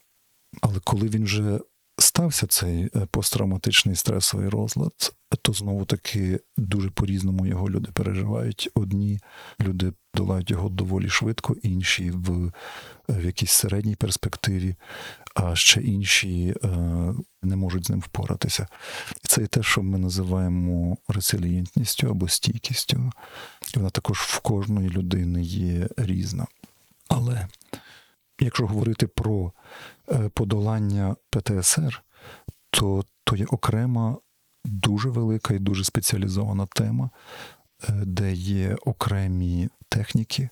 Але 0.60 0.80
коли 0.84 1.08
він 1.08 1.24
вже 1.24 1.60
стався 1.98 2.46
цей 2.46 2.88
посттравматичний 3.10 3.96
стресовий 3.96 4.48
розлад, 4.48 5.14
то 5.42 5.52
знову 5.52 5.84
таки 5.84 6.40
дуже 6.56 6.90
по-різному 6.90 7.46
його 7.46 7.70
люди 7.70 7.92
переживають. 7.92 8.70
Одні 8.74 9.20
люди 9.60 9.92
долають 10.14 10.50
його 10.50 10.68
доволі 10.68 11.08
швидко, 11.08 11.56
інші 11.62 12.10
в, 12.10 12.52
в 13.08 13.24
якійсь 13.24 13.52
середній 13.52 13.96
перспективі, 13.96 14.76
а 15.34 15.56
ще 15.56 15.80
інші 15.80 16.54
е, 16.64 16.68
не 17.42 17.56
можуть 17.56 17.86
з 17.86 17.90
ним 17.90 18.00
впоратися. 18.00 18.66
Це 19.22 19.42
і 19.42 19.46
те, 19.46 19.62
що 19.62 19.82
ми 19.82 19.98
називаємо 19.98 20.96
ресилієнтністю 21.08 22.10
або 22.10 22.28
стійкістю. 22.28 23.12
Вона 23.74 23.90
також 23.90 24.18
в 24.18 24.40
кожної 24.40 24.88
людини 24.88 25.42
є 25.42 25.88
різна. 25.96 26.46
Але 27.08 27.48
якщо 28.40 28.66
говорити 28.66 29.06
про 29.06 29.52
подолання 30.34 31.16
ПТСР, 31.30 32.02
то, 32.70 33.04
то 33.24 33.36
є 33.36 33.44
окрема 33.44 34.16
дуже 34.64 35.08
велика 35.08 35.54
і 35.54 35.58
дуже 35.58 35.84
спеціалізована 35.84 36.66
тема, 36.66 37.10
де 37.88 38.32
є 38.32 38.76
окремі 38.84 39.68
техніки, 39.88 40.48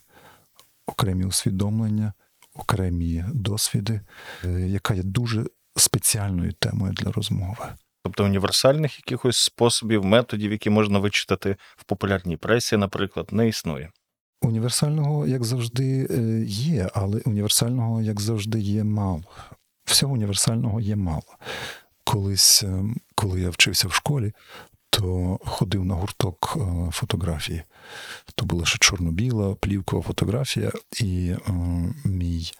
окремі 0.86 1.24
усвідомлення, 1.24 2.12
окремі 2.54 3.24
досвіди, 3.34 4.00
яка 4.58 4.94
є 4.94 5.02
дуже 5.02 5.44
спеціальною 5.76 6.52
темою 6.52 6.92
для 6.92 7.12
розмови. 7.12 7.74
Тобто 8.04 8.24
універсальних 8.24 8.98
якихось 8.98 9.38
способів, 9.38 10.04
методів, 10.04 10.52
які 10.52 10.70
можна 10.70 10.98
вичитати 10.98 11.56
в 11.76 11.84
популярній 11.84 12.36
пресі, 12.36 12.76
наприклад, 12.76 13.28
не 13.32 13.48
існує. 13.48 13.90
Універсального, 14.44 15.26
як 15.26 15.44
завжди, 15.44 16.08
є, 16.48 16.90
але 16.94 17.20
універсального, 17.24 18.02
як 18.02 18.20
завжди, 18.20 18.60
є 18.60 18.84
мало. 18.84 19.22
Всього 19.84 20.12
універсального 20.12 20.80
є 20.80 20.96
мало. 20.96 21.36
Колись, 22.04 22.64
коли 23.14 23.40
я 23.40 23.50
вчився 23.50 23.88
в 23.88 23.92
школі, 23.92 24.32
то 24.90 25.38
ходив 25.44 25.84
на 25.84 25.94
гурток 25.94 26.58
фотографії. 26.92 27.62
То 28.34 28.44
була 28.44 28.64
ще 28.64 28.78
чорно-біла 28.78 29.54
плівкова 29.54 30.02
фотографія, 30.02 30.72
і 31.00 31.28
е, 31.28 31.52
мій 32.04 32.52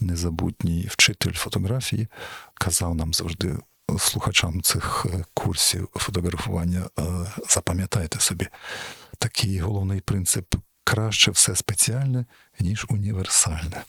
незабутній 0.00 0.86
вчитель 0.90 1.32
фотографії 1.32 2.08
казав 2.54 2.94
нам 2.94 3.14
завжди. 3.14 3.58
Слухачам 3.98 4.62
цих 4.62 5.06
курсів 5.34 5.88
фотографування, 5.94 6.88
запам'ятайте 7.48 8.20
собі, 8.20 8.48
такий 9.18 9.58
головний 9.58 10.00
принцип 10.00 10.54
краще 10.92 11.30
все 11.30 11.56
спеціальне, 11.56 12.24
ніж 12.60 12.86
універсальне. 12.88 13.82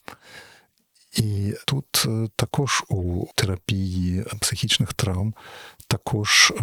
І 1.17 1.53
тут 1.65 2.05
також 2.35 2.83
у 2.89 3.25
терапії 3.35 4.25
психічних 4.41 4.93
травм 4.93 5.33
також 5.87 6.53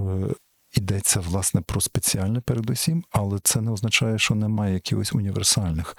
йдеться 0.73 1.21
власне 1.21 1.61
про 1.61 1.81
спеціальне 1.81 2.41
передусім, 2.41 3.05
але 3.11 3.39
це 3.39 3.61
не 3.61 3.71
означає, 3.71 4.19
що 4.19 4.35
немає 4.35 4.75
якихось 4.75 5.13
універсальних 5.13 5.97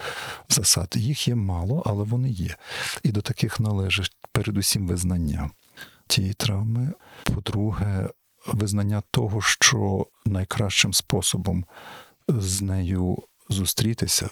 засад. 0.50 0.94
Їх 0.96 1.28
є 1.28 1.36
мало, 1.36 1.84
але 1.86 2.04
вони 2.04 2.30
є. 2.30 2.56
І 3.04 3.12
до 3.12 3.22
таких 3.22 3.60
належить 3.60 4.16
передусім 4.32 4.88
визнання 4.88 5.50
тієї 6.08 6.34
травми. 6.34 6.94
По-друге, 7.24 8.10
визнання 8.48 9.04
того, 9.12 9.42
що 9.42 10.08
найкращим 10.26 10.94
способом 10.94 11.66
з 12.28 12.62
нею 12.62 13.24
зустрітися, 13.52 14.30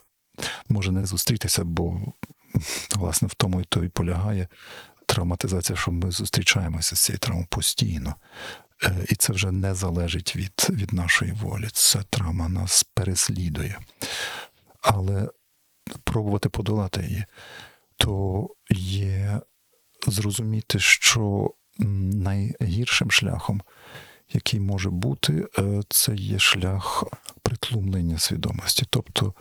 може 0.70 0.92
не 0.92 1.06
зустрітися, 1.06 1.64
бо 1.64 2.02
власне 2.96 3.28
в 3.28 3.34
тому 3.34 3.62
і 3.62 3.64
то 3.64 3.84
і 3.84 3.90
полягає 3.90 4.48
травматизація, 5.06 5.78
що 5.78 5.92
ми 5.92 6.12
зустрічаємося 6.12 6.96
з 6.96 7.00
цією 7.00 7.20
травмою 7.20 7.48
постійно. 7.50 8.16
Е, 8.84 9.06
І 9.10 9.16
це 9.16 9.34
вже 9.34 9.52
не 9.52 9.76
залежить 9.76 10.36
від, 10.36 10.68
від 10.70 10.94
нашої 10.94 11.32
волі. 11.32 11.68
Ця 11.74 12.04
травма 12.04 12.50
нас 12.50 12.84
переслідує. 12.94 13.80
Але 14.82 15.30
пробувати 16.04 16.50
подолати 16.50 17.02
її, 17.02 17.26
то 17.98 18.48
є 18.76 19.42
зрозуміти, 20.08 20.80
що 20.80 21.54
найгіршим 22.14 23.12
шляхом, 23.12 23.62
який 24.34 24.60
може 24.60 24.90
бути, 24.90 25.48
е, 25.60 25.82
це 25.90 26.16
є 26.16 26.40
шлях 26.40 27.04
притлумлення 27.42 28.20
свідомості, 28.20 28.86
тобто 28.90 29.26
е, 29.28 29.34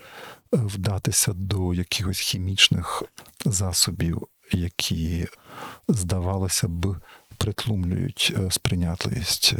вдатися 0.51 1.33
до 1.33 1.75
якихось 1.75 2.19
хімічних 2.19 3.03
засобів, 3.45 4.27
які, 4.53 5.27
здавалося 5.89 6.69
б, 6.69 6.97
притлумлюють 7.37 8.33
е, 8.39 8.51
сприйнятливість, 8.51 9.55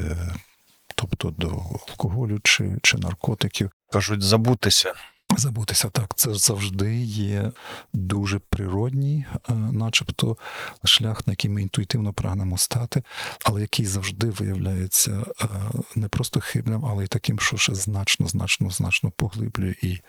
тобто 0.95 1.31
до 1.31 1.49
алкоголю 1.89 2.41
чи, 2.45 2.77
чи 2.83 2.99
наркотиків. 2.99 3.71
Кажуть, 3.93 4.23
забутися. 4.23 4.95
Забутися 5.37 5.91
так, 5.91 6.15
це 6.17 6.35
завжди 6.35 6.97
є 7.03 7.53
дуже 7.93 8.39
природній, 8.39 9.27
е, 9.51 9.55
начебто, 9.55 10.37
шлях, 10.85 11.27
на 11.27 11.33
який 11.33 11.51
ми 11.51 11.63
інтуїтивно 11.63 12.13
прагнемо 12.13 12.59
стати, 12.59 13.03
але 13.45 13.61
який 13.61 13.87
завжди 13.87 14.31
виявляється 14.31 15.25
е, 15.41 15.47
не 15.95 16.09
просто 16.09 16.41
хибним, 16.41 16.85
але 16.85 17.05
й 17.05 17.07
таким, 17.07 17.39
що 17.39 17.57
ще 17.57 17.75
значно, 17.75 18.29
значно, 18.29 18.71
значно 18.71 19.11
поглиблює 19.11 19.75
і, 19.83 20.01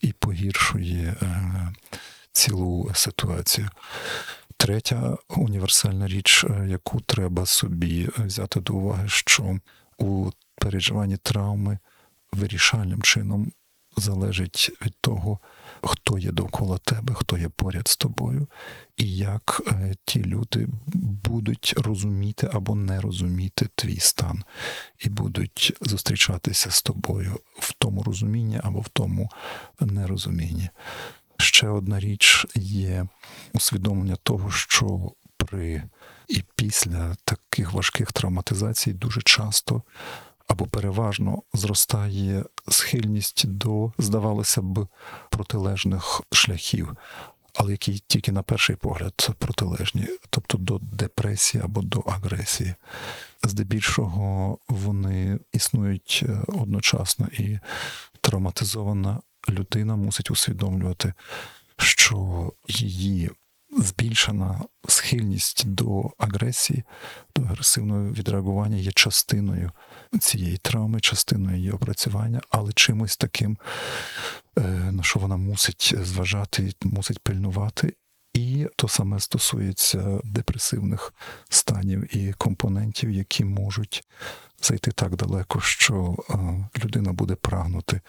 і 0.00 0.12
погіршує 0.12 1.16
е, 1.22 1.72
цілу 2.32 2.90
ситуацію. 2.94 3.68
Третя 4.56 5.16
універсальна 5.28 6.06
річ, 6.06 6.44
яку 6.66 7.00
треба 7.00 7.46
собі 7.46 8.08
взяти 8.18 8.60
до 8.60 8.74
уваги, 8.74 9.08
що 9.08 9.58
у 9.98 10.30
переживанні 10.60 11.16
травми 11.16 11.78
вирішальним 12.32 13.02
чином 13.02 13.52
залежить 13.98 14.70
від 14.82 14.94
того, 15.00 15.38
хто 15.82 16.18
є 16.18 16.32
довкола 16.32 16.78
тебе, 16.78 17.14
хто 17.14 17.38
є 17.38 17.48
поряд 17.48 17.88
з 17.88 17.96
тобою, 17.96 18.46
і 18.96 19.16
як 19.16 19.62
е, 19.66 19.94
ті 20.04 20.24
люди 20.24 20.68
будуть 20.94 21.74
розуміти 21.76 22.50
або 22.52 22.74
не 22.74 23.00
розуміти 23.00 23.68
твій 23.74 23.98
стан, 23.98 24.44
і 24.98 25.08
будуть 25.08 25.76
зустрічатися 25.80 26.70
з 26.70 26.82
тобою 26.82 27.40
в 27.58 27.72
тому 27.72 28.02
розумінні 28.02 28.60
або 28.62 28.80
в 28.80 28.88
тому 28.88 29.30
нерозумінні. 29.80 30.68
Ще 31.38 31.68
одна 31.68 32.00
річ 32.00 32.46
є 32.54 33.06
усвідомлення 33.54 34.16
того, 34.16 34.50
що 34.50 35.12
при 35.36 35.82
і 36.28 36.42
після 36.56 37.16
таких 37.24 37.72
важких 37.72 38.12
травматизацій 38.12 38.92
дуже 38.92 39.22
часто 39.22 39.82
або 40.48 40.66
переважно 40.66 41.42
зростає 41.54 42.44
схильність 42.68 43.46
до, 43.46 43.92
здавалося 43.98 44.62
б, 44.62 44.86
протилежних 45.30 46.22
шляхів, 46.32 46.96
але 47.54 47.72
які 47.72 47.98
тільки 48.06 48.32
на 48.32 48.42
перший 48.42 48.76
погляд 48.76 49.28
протилежні, 49.38 50.08
тобто 50.30 50.58
до 50.58 50.78
депресії 50.78 51.64
або 51.64 51.82
до 51.82 52.00
агресії. 52.00 52.74
Здебільшого 53.42 54.58
вони 54.68 55.38
існують 55.52 56.24
е, 56.28 56.40
одночасно, 56.48 57.28
і 57.32 57.58
травматизована 58.20 59.20
людина 59.48 59.96
мусить 59.96 60.30
усвідомлювати, 60.30 61.14
що 61.76 62.52
її 62.68 63.30
збільшена 63.78 64.60
схильність 64.88 65.68
до 65.68 66.10
агресії, 66.18 66.84
до 67.36 67.42
агресивного 67.42 68.10
відреагування 68.12 68.76
є 68.76 68.92
частиною 68.92 69.72
цієї 70.20 70.56
травми, 70.56 71.00
частиною 71.00 71.56
її 71.56 71.70
опрацювання, 71.70 72.40
але 72.50 72.72
чимось 72.72 73.16
таким, 73.16 73.58
е, 74.58 74.62
на 74.92 75.02
що 75.02 75.20
вона 75.20 75.36
мусить 75.36 75.94
зважати, 76.02 76.72
мусить 76.82 77.18
пильнувати. 77.18 77.94
І 78.34 78.66
то 78.76 78.88
саме 78.88 79.20
стосується 79.20 80.20
депресивних 80.24 81.14
станів 81.48 82.16
і 82.16 82.32
компонентів, 82.32 83.10
які 83.10 83.44
можуть 83.44 84.04
зайти 84.62 84.90
так 84.90 85.16
далеко, 85.16 85.60
що 85.60 86.16
е, 86.30 86.34
людина 86.84 87.12
буде 87.12 87.34
прагнути 87.34 88.00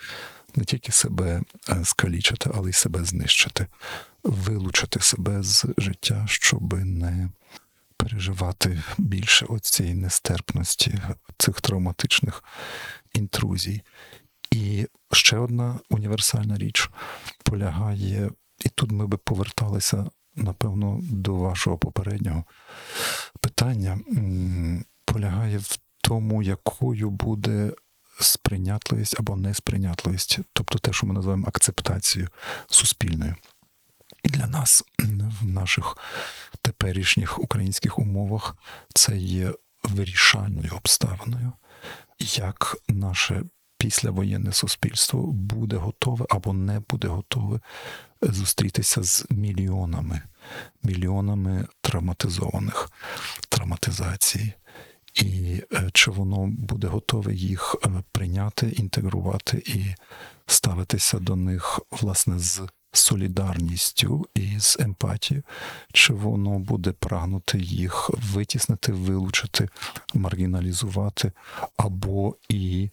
не 0.56 0.64
тільки 0.66 0.92
себе 0.92 1.42
е, 1.70 1.86
скалічити, 1.86 2.50
але 2.54 2.70
й 2.70 2.74
себе 2.74 3.04
знищити, 3.04 3.68
вилучити 4.24 5.00
себе 5.00 5.44
з 5.44 5.66
життя, 5.78 6.26
щоб 6.28 6.74
не 6.74 7.30
переживати 8.00 8.84
більше 8.98 9.46
оцієї 9.46 9.96
нестерпності, 9.96 11.00
цих 11.38 11.62
травматичних 11.62 12.44
інтрузій. 13.14 13.82
І 14.52 14.88
ще 15.12 15.38
одна 15.38 15.80
універсальна 15.90 16.58
річ 16.58 16.90
полягає, 17.44 18.32
і 18.66 18.70
тут 18.70 18.92
ми 18.92 19.08
би 19.08 19.18
поверталися, 19.18 20.06
напевно, 20.36 21.00
до 21.02 21.36
вашого 21.36 21.78
попереднього 21.78 22.44
питання, 23.42 24.00
полягає 25.06 25.58
в 25.58 25.80
тому, 26.02 26.44
якою 26.44 27.10
буде 27.10 27.72
сприйнятливість 28.20 29.20
або 29.20 29.36
несприйнятливість, 29.36 30.40
тобто 30.54 30.80
те, 30.80 30.94
що 30.94 31.08
ми 31.08 31.14
називаємо 31.14 31.48
акцептацією 31.48 32.30
суспільною. 32.68 33.36
І 34.24 34.30
для 34.30 34.48
нас 34.48 34.84
в 35.42 35.46
наших 35.46 35.98
теперішніх 36.62 37.40
українських 37.40 38.00
умовах 38.00 38.56
це 38.94 39.18
є 39.18 39.54
вирішальною 39.84 40.72
обставиною, 40.76 41.52
як 42.20 42.78
наше 42.88 43.44
післявоєнне 43.78 44.54
суспільство 44.54 45.22
буде 45.32 45.76
готове 45.76 46.26
або 46.30 46.54
не 46.54 46.80
буде 46.80 47.08
готове 47.08 47.60
зустрітися 48.22 49.04
з 49.04 49.26
мільйонами, 49.30 50.22
мільйонами 50.84 51.68
травматизованих 51.82 52.92
травматизацій. 53.50 54.54
І 55.14 55.62
е, 55.74 55.90
чи 55.94 56.12
воно 56.12 56.48
буде 56.48 56.88
готове 56.88 57.34
їх 57.34 57.76
е, 57.86 57.90
прийняти, 58.12 58.70
інтегрувати 58.70 59.64
і 59.66 59.96
ставитися 60.48 61.20
до 61.20 61.36
них 61.36 61.80
власне 61.92 62.40
з 62.40 62.62
солідарністю 62.92 64.28
і 64.34 64.60
з 64.60 64.78
емпатією, 64.80 65.44
чи 65.94 66.14
воно 66.14 66.60
буде 66.60 66.92
прагнути 66.92 67.60
їх 67.60 68.10
витіснити, 68.14 68.92
вилучити, 68.92 69.70
маргіналізувати, 70.14 71.32
або 71.78 72.36
і, 72.50 72.90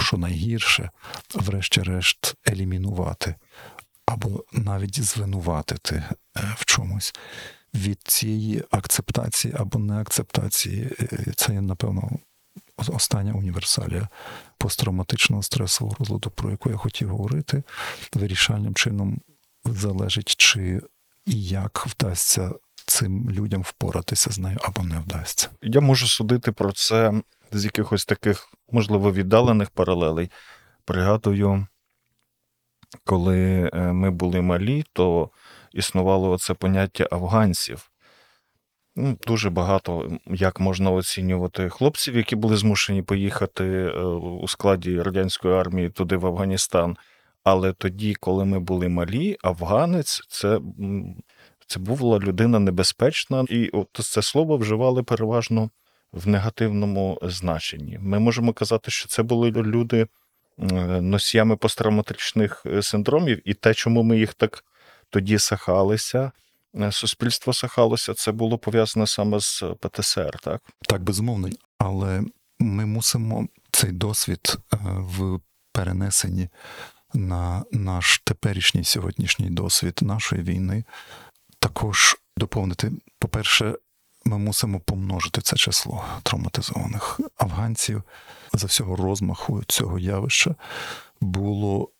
що 0.00 0.16
найгірше, 0.16 0.90
врешті-решт, 1.34 2.34
елімінувати, 2.48 3.34
або 4.06 4.44
навіть 4.52 5.02
звинуватити 5.02 5.94
е, 5.96 6.14
в 6.56 6.64
чомусь. 6.64 7.14
Від 7.74 8.02
цієї 8.02 8.64
акцептації 8.70 9.54
або 9.58 9.78
неакцептації, 9.78 10.90
е, 11.00 11.32
це 11.36 11.60
напевно, 11.60 12.10
остання 12.76 13.32
універсалія 13.32 14.08
посттравматичного 14.58 15.42
стресового 15.42 15.96
розладу, 15.98 16.30
про 16.30 16.50
яку 16.50 16.70
я 16.70 16.76
хотів 16.76 17.08
говорити, 17.08 17.62
вирішальним 18.14 18.74
чином 18.74 19.20
залежить, 19.64 20.36
чи 20.36 20.80
і 21.26 21.42
як 21.42 21.86
вдасться 21.86 22.52
цим 22.86 23.30
людям 23.30 23.62
впоратися 23.62 24.30
з 24.30 24.38
нею 24.38 24.58
або 24.62 24.82
не 24.82 24.98
вдасться. 25.00 25.48
Я 25.62 25.80
можу 25.80 26.06
судити 26.06 26.52
про 26.52 26.72
це 26.72 27.22
з 27.52 27.64
якихось 27.64 28.04
таких, 28.04 28.52
можливо, 28.72 29.12
віддалених 29.12 29.70
паралелей. 29.70 30.30
Пригадую, 30.84 31.66
коли 33.04 33.70
е, 33.74 33.92
ми 33.92 34.10
були 34.10 34.40
малі, 34.40 34.84
то 34.92 35.30
існувало 35.72 36.38
це 36.38 36.54
поняття 36.54 37.08
афганців. 37.10 37.90
Ну, 38.96 39.18
Дуже 39.26 39.50
багато 39.50 40.18
як 40.26 40.60
можна 40.60 40.90
оцінювати 40.90 41.68
хлопців, 41.68 42.16
які 42.16 42.36
були 42.36 42.56
змушені 42.56 43.02
поїхати 43.02 43.64
е, 43.64 44.02
у 44.02 44.48
складі 44.48 45.02
радянської 45.02 45.54
армії 45.54 45.90
туди, 45.90 46.16
в 46.16 46.26
Афганістан. 46.26 46.96
Але 47.48 47.72
тоді, 47.72 48.14
коли 48.14 48.44
ми 48.44 48.58
були 48.58 48.88
малі, 48.88 49.36
афганець 49.42 50.22
це, 50.28 50.60
це 51.66 51.80
була 51.80 52.18
людина 52.18 52.58
небезпечна, 52.58 53.44
і 53.48 53.68
от 53.68 53.88
це 53.92 54.22
слово 54.22 54.56
вживали 54.56 55.02
переважно 55.02 55.70
в 56.12 56.28
негативному 56.28 57.18
значенні. 57.22 57.98
Ми 58.00 58.18
можемо 58.18 58.52
казати, 58.52 58.90
що 58.90 59.08
це 59.08 59.22
були 59.22 59.50
люди 59.50 60.06
е, 60.58 60.74
носіями 61.00 61.56
посттравматичних 61.56 62.62
е, 62.66 62.82
синдромів, 62.82 63.48
і 63.48 63.54
те, 63.54 63.74
чому 63.74 64.02
ми 64.02 64.18
їх 64.18 64.34
так 64.34 64.64
тоді 65.10 65.38
сахалися, 65.38 66.32
е, 66.76 66.92
суспільство 66.92 67.52
сахалося, 67.52 68.14
це 68.14 68.32
було 68.32 68.58
пов'язане 68.58 69.06
саме 69.06 69.40
з 69.40 69.64
ПТСР, 69.80 70.38
так? 70.42 70.62
Так, 70.88 71.02
безумовно, 71.02 71.48
але 71.78 72.22
ми 72.58 72.86
мусимо 72.86 73.48
цей 73.70 73.92
досвід 73.92 74.56
в 74.90 75.40
перенесенні 75.72 76.48
на 77.14 77.64
наш 77.72 78.20
теперішній 78.24 78.84
сьогоднішній 78.84 79.50
досвід 79.50 79.98
нашої 80.02 80.42
війни 80.42 80.84
також 81.58 82.16
доповнити. 82.36 82.92
По-перше, 83.18 83.74
ми 84.24 84.38
мусимо 84.38 84.80
помножити 84.80 85.40
це 85.40 85.56
число 85.56 86.04
травматизованих 86.22 87.20
афганців 87.36 88.02
за 88.52 88.66
всього 88.66 88.96
розмаху 88.96 89.64
цього 89.64 89.98
явища 89.98 90.54
було 91.20 91.90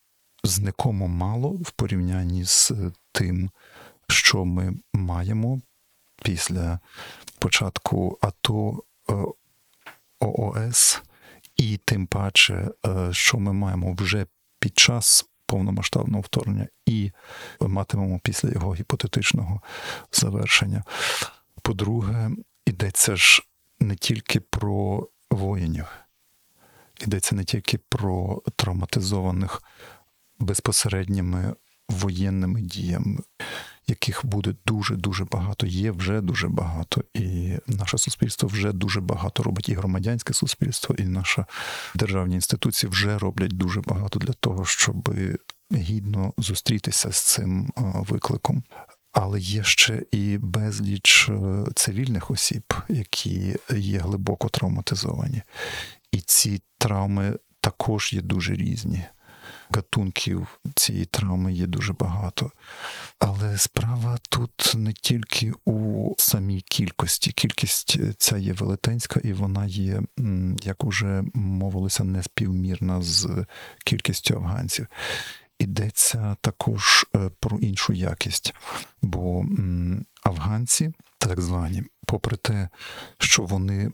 зникомо 0.45 1.09
мало 1.09 1.51
в 1.51 1.71
порівнянні 1.71 2.45
з 2.45 2.73
тим, 3.13 3.51
що 4.09 4.45
ми 4.45 4.75
маємо 4.93 5.61
після 6.23 6.81
початку 7.39 8.19
АТО 8.21 8.83
е, 9.11 9.15
ООС, 10.21 11.03
і 11.57 11.77
тим 11.77 12.07
паче, 12.07 12.71
е, 12.87 13.09
що 13.13 13.39
ми 13.39 13.53
маємо 13.53 13.93
вже 13.93 14.27
під 14.59 14.79
час 14.79 15.29
повномасштабного 15.47 16.21
вторгнення 16.21 16.69
і 16.87 17.13
матимемо 17.61 18.21
після 18.23 18.51
його 18.51 18.75
гіпотетичного 18.75 19.63
завершення. 20.13 20.85
По-друге, 21.63 22.31
йдеться 22.67 23.17
ж 23.17 23.43
не 23.81 23.97
тільки 23.97 24.41
про 24.41 25.09
воїнів, 25.31 25.87
йдеться 27.01 27.35
не 27.35 27.45
тільки 27.45 27.79
про 27.79 28.43
травматизованих 28.57 29.63
безпосередніми 30.39 31.55
воєнними 31.89 32.61
діями, 32.61 33.19
яких 33.89 34.27
буде 34.27 34.55
дуже 34.67 34.97
дуже 34.97 35.25
багато, 35.25 35.67
є 35.67 35.91
вже 35.91 36.21
дуже 36.21 36.49
багато, 36.49 37.03
і 37.15 37.53
наше 37.67 37.99
суспільство 37.99 38.49
вже 38.49 38.73
дуже 38.73 39.01
багато 39.01 39.43
робить, 39.43 39.69
і 39.69 39.75
громадянське 39.75 40.35
суспільство, 40.35 40.95
і 40.99 41.03
наші 41.03 41.45
державні 41.95 42.35
інституції 42.35 42.91
вже 42.91 43.19
роблять 43.19 43.53
дуже 43.53 43.81
багато 43.81 44.19
для 44.19 44.33
того, 44.33 44.65
щоб 44.65 45.15
гідно 45.73 46.33
зустрітися 46.39 47.13
з 47.13 47.21
цим 47.23 47.73
викликом. 47.95 48.63
Але 49.13 49.41
є 49.41 49.65
ще 49.65 50.03
і 50.13 50.39
безліч 50.39 51.29
е, 51.29 51.65
цивільних 51.75 52.31
осіб, 52.31 52.75
які 52.89 53.57
є 53.77 53.99
глибоко 53.99 54.49
травматизовані. 54.49 55.43
І 56.13 56.21
ці 56.21 56.63
травми 56.79 57.39
також 57.61 58.13
є 58.13 58.21
дуже 58.21 58.55
різні. 58.55 59.05
Гатунків 59.71 60.61
цієї 60.75 61.05
травми 61.05 61.53
є 61.53 61.67
дуже 61.67 61.93
багато. 61.93 62.51
Але 63.19 63.59
справа 63.59 64.19
тут 64.29 64.73
не 64.75 64.93
тільки 64.93 65.53
у 65.65 66.15
самій 66.19 66.61
кількості. 66.61 67.33
Кількість 67.33 67.99
ця 68.19 68.39
є 68.39 68.53
велетенська, 68.53 69.21
і 69.25 69.33
вона 69.33 69.67
є, 69.67 70.03
як 70.63 70.85
уже 70.85 71.25
мовилося, 71.35 72.05
неспівмірна 72.05 73.03
з 73.03 73.45
кількістю 73.85 74.35
афганців. 74.35 74.87
Йдеться 75.59 76.37
також 76.41 77.07
е, 77.17 77.31
про 77.41 77.59
іншу 77.59 77.93
якість, 77.93 78.55
бо 79.03 79.47
афганці, 80.23 80.93
так 81.19 81.41
звані, 81.41 81.83
попри 82.07 82.37
те, 82.37 82.69
що 83.19 83.43
вони 83.43 83.93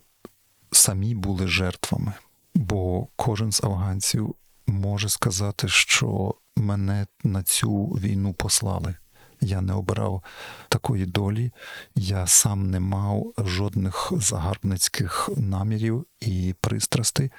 самі 0.71 1.15
були 1.15 1.47
жертвами, 1.47 2.13
бо 2.55 3.07
кожен 3.15 3.51
з 3.51 3.63
афганців 3.63 4.35
може 4.67 5.09
сказати, 5.09 5.67
що 5.67 6.35
мене 6.55 7.07
на 7.23 7.43
цю 7.43 7.85
війну 7.85 8.33
послали. 8.33 8.95
Я 9.41 9.61
не 9.61 9.73
обирав 9.73 10.23
такої 10.69 11.05
долі, 11.05 11.51
я 11.95 12.27
сам 12.27 12.71
не 12.71 12.79
мав 12.79 13.33
жодних 13.37 14.11
загарбницьких 14.15 15.29
намірів 15.37 16.05
і 16.19 16.55
пристрастей, 16.61 17.31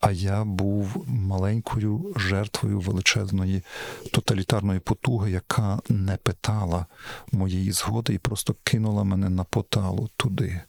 а 0.00 0.10
я 0.10 0.44
був 0.44 1.04
маленькою 1.06 2.14
жертвою 2.16 2.80
величезної 2.80 3.62
тоталітарної 4.12 4.80
потуги, 4.80 5.30
яка 5.30 5.80
не 5.88 6.16
питала 6.16 6.86
моєї 7.32 7.72
згоди 7.72 8.14
і 8.14 8.18
просто 8.18 8.54
кинула 8.64 9.04
мене 9.04 9.28
на 9.28 9.44
поталу 9.44 10.08
туди. 10.16 10.60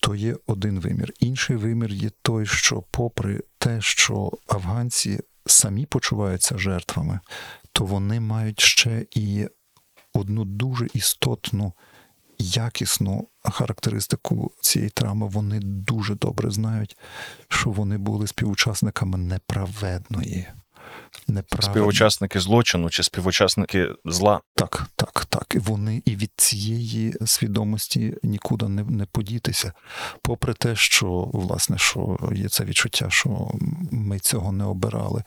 То 0.00 0.14
є 0.14 0.36
один 0.46 0.80
вимір. 0.80 1.12
Інший 1.20 1.56
вимір 1.56 1.92
є 1.92 2.10
той, 2.22 2.46
що, 2.46 2.82
попри 2.90 3.42
те, 3.58 3.80
що 3.80 4.32
афганці 4.48 5.20
самі 5.50 5.86
почуваються 5.86 6.58
жертвами, 6.58 7.20
то 7.72 7.84
вони 7.84 8.20
мають 8.20 8.60
ще 8.60 9.06
і 9.10 9.48
одну 10.14 10.44
дуже 10.44 10.86
істотну, 10.94 11.72
якісну 12.38 13.28
характеристику 13.42 14.52
цієї 14.60 14.90
травми. 14.90 15.28
Вони 15.28 15.60
дуже 15.60 16.14
добре 16.14 16.50
знають, 16.50 16.96
що 17.48 17.70
вони 17.70 17.98
були 17.98 18.26
співучасниками 18.26 19.18
неправедної. 19.18 20.46
Неправедної 21.30 21.74
Співучасники 21.74 22.40
злочину 22.40 22.90
чи 22.90 23.02
співучасники 23.02 23.88
зла. 24.04 24.40
так, 24.54 24.86
так, 24.96 25.26
так. 25.28 25.46
І 25.54 25.58
вони 25.58 26.02
і 26.04 26.16
від 26.16 26.30
цієї 26.36 27.14
свідомості 27.26 28.16
нікуди 28.22 28.68
не, 28.68 28.84
не 28.84 29.04
подітися. 29.04 29.72
Попри 30.22 30.54
те, 30.54 30.76
що 30.76 31.08
власне 31.32 31.78
що 31.78 32.18
є 32.32 32.48
це 32.48 32.64
відчуття, 32.64 33.06
що 33.10 33.50
ми 33.90 34.18
цього 34.18 34.52
не 34.52 34.64
обирали. 34.64 35.24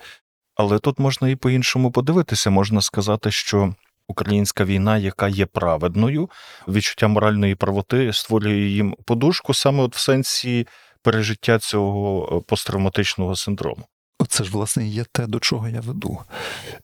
Але 0.56 0.80
тут 0.80 1.00
можна 1.00 1.30
і 1.30 1.36
по-іншому 1.36 1.92
подивитися. 1.92 2.50
Можна 2.50 2.82
сказати, 2.82 3.32
що 3.32 3.76
українська 4.08 4.66
війна, 4.66 4.98
яка 4.98 5.28
є 5.28 5.46
праведною, 5.46 6.30
відчуття 6.68 7.08
моральної 7.08 7.56
правоти 7.56 8.14
створює 8.14 8.68
їм 8.68 8.96
подушку 9.06 9.54
саме 9.54 9.84
от 9.84 9.96
в 9.96 10.00
сенсі 10.00 10.68
пережиття 11.02 11.60
цього 11.60 12.30
е, 12.38 12.46
посттравматичного 12.48 13.36
синдрому. 13.36 13.84
Це 14.28 14.44
ж 14.44 14.52
власне 14.52 14.88
є 14.88 15.06
те, 15.12 15.28
до 15.28 15.40
чого 15.40 15.70
я 15.70 15.82
веду. 15.82 16.20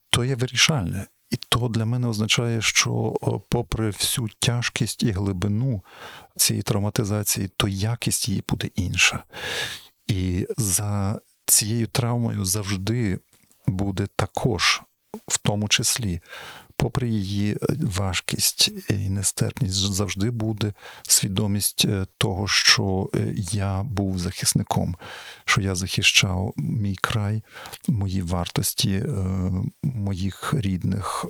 То 0.09 0.23
є 0.23 0.35
вирішальне. 0.35 1.07
І 1.29 1.35
то 1.49 1.67
для 1.67 1.85
мене 1.85 2.07
означає, 2.07 2.61
що, 2.61 3.15
попри 3.49 3.89
всю 3.89 4.29
тяжкість 4.39 5.03
і 5.03 5.11
глибину 5.11 5.83
цієї 6.35 6.63
травматизації, 6.63 7.49
то 7.57 7.67
якість 7.67 8.29
її 8.29 8.43
буде 8.49 8.69
інша. 8.75 9.23
І 10.07 10.47
за 10.57 11.19
цією 11.45 11.87
травмою 11.87 12.45
завжди 12.45 13.19
буде 13.67 14.07
також, 14.15 14.81
в 15.27 15.37
тому 15.37 15.67
числі, 15.67 16.21
попри 16.79 17.09
її 17.09 17.53
е, 17.53 17.57
важкість 17.81 18.71
і 18.89 19.09
нестерпність, 19.09 19.93
завжди 19.93 20.31
буде 20.31 20.73
свідомість 21.03 21.85
е, 21.85 22.05
того, 22.17 22.47
що 22.47 23.09
е, 23.15 23.33
я 23.51 23.83
був 23.83 24.19
захисником, 24.19 24.95
що 25.45 25.61
я 25.61 25.75
захищав 25.75 26.53
мій 26.57 26.95
край, 26.95 27.43
мої 27.87 28.21
вартості, 28.21 29.03
моїх 29.83 30.53
рідних, 30.53 31.25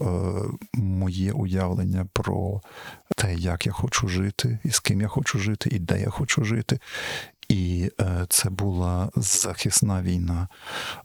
моє 0.74 1.32
уявлення 1.32 2.08
про 2.14 2.62
те, 3.18 3.36
як 3.36 3.66
я 3.66 3.72
хочу 3.72 4.08
жити, 4.08 4.60
і 4.64 4.70
з 4.70 4.80
ким 4.80 5.02
я 5.02 5.08
хочу 5.08 5.40
жити, 5.40 5.70
і 5.72 5.80
де 5.80 6.02
я 6.02 6.10
хочу 6.10 6.44
жити. 6.44 6.80
І 7.50 7.92
це 8.30 8.50
була 8.50 9.10
захисна 9.16 10.02
війна, 10.02 10.48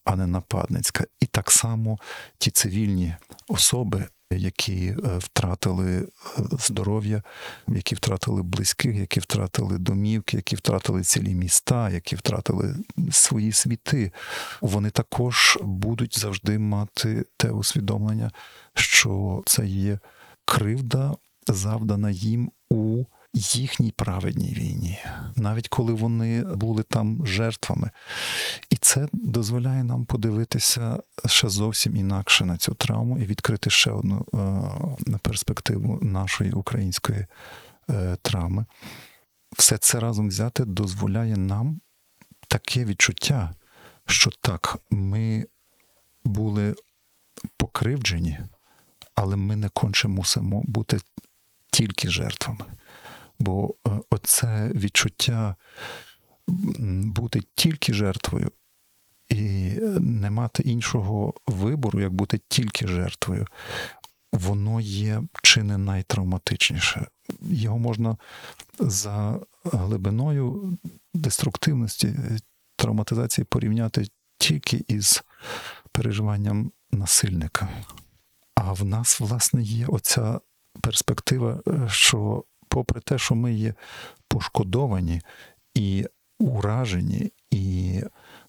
а 0.04 0.16
не 0.16 0.26
нападницька. 0.26 1.04
І 1.20 1.26
так 1.26 1.50
само 1.50 1.98
ті 2.38 2.50
цивільні 2.50 3.14
особи, 3.48 4.04
які 4.38 4.87
е, 4.87 5.18
втратили 5.18 5.97
е, 5.97 6.07
здоров'я, 6.53 7.23
які 7.68 7.94
втратили 7.94 8.42
близьких, 8.42 8.97
які 8.97 9.20
втратили 9.20 9.79
домівки, 9.79 10.37
які 10.37 10.57
втратили 10.57 11.03
цілі 11.03 11.35
міста, 11.35 11.90
які 11.90 12.16
втратили 12.16 12.77
свої 13.11 13.53
світи, 13.53 14.12
вони 14.61 14.90
також 14.90 15.59
будуть 15.62 16.18
завжди 16.18 16.59
мати 16.59 17.25
те 17.37 17.51
усвідомлення, 17.51 18.31
що 18.75 19.42
це 19.47 19.66
є 19.66 19.99
кривда, 20.44 21.14
завдана 21.49 22.11
їм 22.11 22.51
у 22.70 23.05
їхній 23.35 23.90
праведній 23.90 24.55
війні, 24.55 24.99
навіть 25.37 25.68
коли 25.68 25.92
вони 25.92 26.42
були 26.42 26.83
там 26.83 27.27
жертвами. 27.27 27.90
І 28.70 28.77
це 28.77 29.09
дозволяє 29.12 29.85
нам 29.85 30.05
подивитися 30.05 31.03
ще 31.27 31.49
зовсім 31.49 31.97
інакше 31.97 32.44
на 32.44 32.57
цю 32.57 32.75
травму 32.75 33.18
і 33.18 33.25
відкрити 33.25 33.70
ще 33.70 33.90
одну 33.90 34.27
е, 35.09 35.18
перспективу 35.18 35.99
нашої 36.03 36.53
української 36.53 37.27
е, 37.90 38.16
травми. 38.23 38.66
Все 39.53 39.79
це 39.79 40.01
разом 40.01 40.29
взяти 40.29 40.64
дозволяє 40.64 41.37
нам 41.37 41.81
таке 42.49 42.85
відчуття, 42.85 43.55
що 44.07 44.31
так, 44.40 44.79
ми 44.90 45.47
були 46.25 46.75
покривджені, 47.57 48.38
але 49.14 49.37
ми 49.37 49.57
не 49.57 49.68
конче 49.68 50.09
мусимо 50.09 50.62
бути 50.64 50.99
тільки 51.70 52.11
жертвами. 52.11 52.64
Бо 53.38 53.75
е, 53.87 53.90
оце 54.11 54.70
відчуття 54.75 55.57
бути 56.47 57.40
тільки 57.55 57.92
жертвою 57.94 58.51
і 59.29 59.70
не 60.01 60.31
мати 60.31 60.62
іншого 60.62 61.35
вибору, 61.47 62.01
як 62.01 62.12
бути 62.12 62.40
тільки 62.49 62.87
жертвою, 62.87 63.47
воно 64.33 64.81
є 64.81 65.23
чи 65.42 65.62
не 65.62 65.79
найтравматичніше. 65.79 67.07
Його 67.40 67.79
можна 67.79 68.16
за 68.79 69.40
глибиною 69.64 70.79
деструктивності, 71.14 72.07
е, 72.07 72.38
травматизації 72.77 73.44
порівняти 73.44 74.07
тільки 74.38 74.85
із 74.88 75.23
переживанням 75.92 76.73
насильника. 76.90 77.68
А 78.55 78.73
в 78.73 78.85
нас, 78.85 79.20
власне, 79.20 79.62
є 79.62 79.87
оця 79.87 80.40
перспектива, 80.81 81.61
е, 81.68 81.88
що 81.90 82.44
попри 82.74 83.00
те, 83.00 83.18
що 83.18 83.34
ми 83.34 83.52
є 83.52 83.74
пошкодовані 84.28 85.20
і 85.74 86.06
уражені, 86.38 87.32
і 87.50 88.00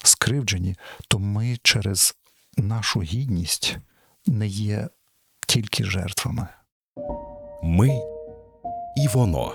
скривджені, 0.04 0.76
то 1.08 1.20
ми 1.20 1.58
через 1.64 2.16
нашу 2.58 3.02
гідність 3.02 3.78
не 4.28 4.48
є 4.48 4.88
тільки 5.48 5.84
жертвами. 5.84 6.48
Ми 7.64 7.88
і 8.98 9.08
воно. 9.14 9.54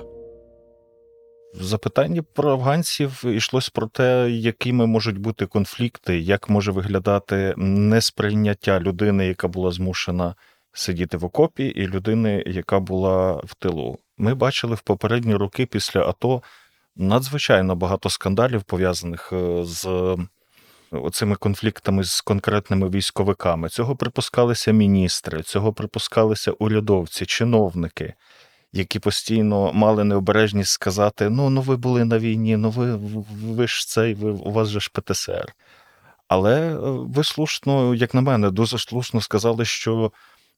В 1.54 1.62
запитанні 1.62 2.22
про 2.22 2.52
афганців 2.52 3.22
йшлось 3.24 3.68
про 3.68 3.87
те, 3.87 4.30
якими 4.30 4.87
можуть 4.87 5.18
бути 5.18 5.46
конфлікти, 5.46 6.18
як 6.18 6.48
може 6.48 6.72
виглядати 6.72 7.54
несприйняття 7.56 8.80
людини, 8.80 9.26
яка 9.26 9.48
була 9.48 9.70
змушена 9.70 10.35
сидіти 10.72 11.16
в 11.16 11.24
окопі, 11.24 11.64
і 11.64 11.87
людини, 11.87 12.44
яка 12.46 12.80
була 12.80 13.33
в 13.33 13.54
тилу. 13.54 13.98
Ми 14.20 14.35
бачили 14.35 14.74
в 14.74 14.80
попередні 14.80 15.35
роки 15.35 15.66
після 15.66 16.00
АТО 16.00 16.42
надзвичайно 16.96 17.76
багато 17.76 18.11
скандалів 18.11 18.62
пов'язаних 18.62 19.33
е, 19.33 19.64
з 19.64 20.16
оцими 20.90 21.37
конфліктами 21.37 22.04
з 22.04 22.20
конкретними 22.20 22.88
військовиками. 22.88 23.68
Цього 23.68 23.96
припускалися 23.96 24.72
міністри, 24.72 25.42
цього 25.42 25.72
припускалися 25.72 26.50
урядовці, 26.50 27.26
чиновники 27.26 28.14
які 28.72 28.98
постійно 28.98 29.72
мали 29.72 30.04
необережність 30.04 30.72
сказати: 30.72 31.30
ну, 31.30 31.50
ну 31.50 31.61
ви 31.61 31.76
були 31.76 32.04
на 32.04 32.18
війні, 32.18 32.56
ну 32.56 32.70
ви, 32.70 32.98
ви 33.54 33.68
ж 33.68 33.88
цей, 33.88 34.14
ви, 34.14 34.30
у 34.30 34.52
вас 34.52 34.68
же 34.68 34.80
ж 34.80 34.90
ПТСР. 34.92 35.54
Але 36.28 36.72
е, 36.72 36.76
ви 36.85 37.24
слушно, 37.24 37.94
як 37.94 38.14
на 38.14 38.20
мене, 38.20 38.50
дуже 38.50 38.78
слушно 38.78 39.20
сказали, 39.20 39.64
що 39.64 40.12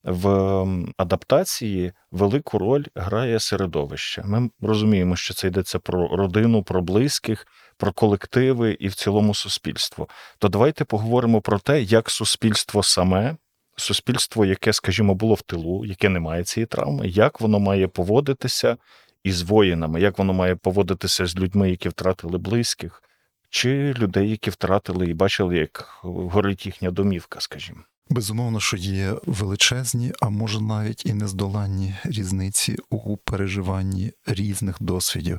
в 0.05 0.67
адаптації 0.97 1.93
велику 2.11 2.59
роль 2.59 2.85
грає 2.95 3.41
середовище. 3.41 4.23
Ми 4.25 4.51
розуміємо, 4.61 5.17
що 5.17 5.35
це 5.35 5.47
йдеться 5.47 5.79
про 5.79 6.17
родину, 6.17 6.63
про 6.63 6.83
близьких, 6.83 7.47
про 7.77 7.93
колективи 7.93 8.77
і 8.81 8.89
в 8.89 8.95
цілому 8.95 9.35
суспільство. 9.35 10.09
То 10.39 10.49
давайте 10.49 10.85
поговоримо 10.85 11.41
про 11.41 11.59
те, 11.59 11.83
як 11.83 12.11
суспільство 12.11 12.83
саме 12.83 13.37
суспільство, 13.77 14.45
яке, 14.45 14.73
скажімо, 14.73 15.15
було 15.15 15.35
в 15.35 15.43
тилу, 15.43 15.85
яке 15.85 16.09
не 16.09 16.21
має 16.21 16.45
цієї 16.45 16.67
травми, 16.67 17.09
як 17.09 17.41
воно 17.41 17.61
має 17.61 17.89
поводитися 17.89 18.77
із 19.25 19.43
воїнами, 19.43 20.01
як 20.01 20.19
воно 20.19 20.33
має 20.33 20.57
поводитися 20.57 21.27
з 21.27 21.37
людьми, 21.37 21.71
які 21.71 21.89
втратили 21.89 22.39
близьких, 22.39 23.03
чи 23.51 23.95
людей, 23.99 24.31
які 24.31 24.51
втратили 24.51 25.07
і 25.07 25.15
бачили, 25.15 25.57
як 25.57 26.01
горить 26.03 26.67
їхня 26.67 26.91
домівка, 26.91 27.41
скажімо. 27.41 27.81
Безумовно, 28.13 28.61
що 28.61 28.77
є 28.77 29.15
величезні, 29.27 30.13
а 30.21 30.29
може 30.29 30.61
навіть 30.61 31.07
і 31.07 31.15
нездоланні 31.15 31.95
різниці 32.05 32.77
у 32.91 33.17
переживанні 33.17 34.13
різних 34.27 34.77
досвідів. 34.81 35.39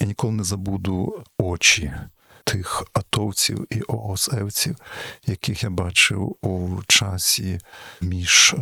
Я 0.00 0.06
ніколи 0.06 0.32
не 0.32 0.44
забуду 0.44 1.24
очі 1.38 1.92
тих 2.44 2.84
атовців 2.92 3.66
і 3.70 3.82
ООСевців, 3.88 4.76
яких 5.26 5.62
я 5.62 5.70
бачив 5.70 6.36
у 6.42 6.82
часі 6.88 7.58
між 8.00 8.54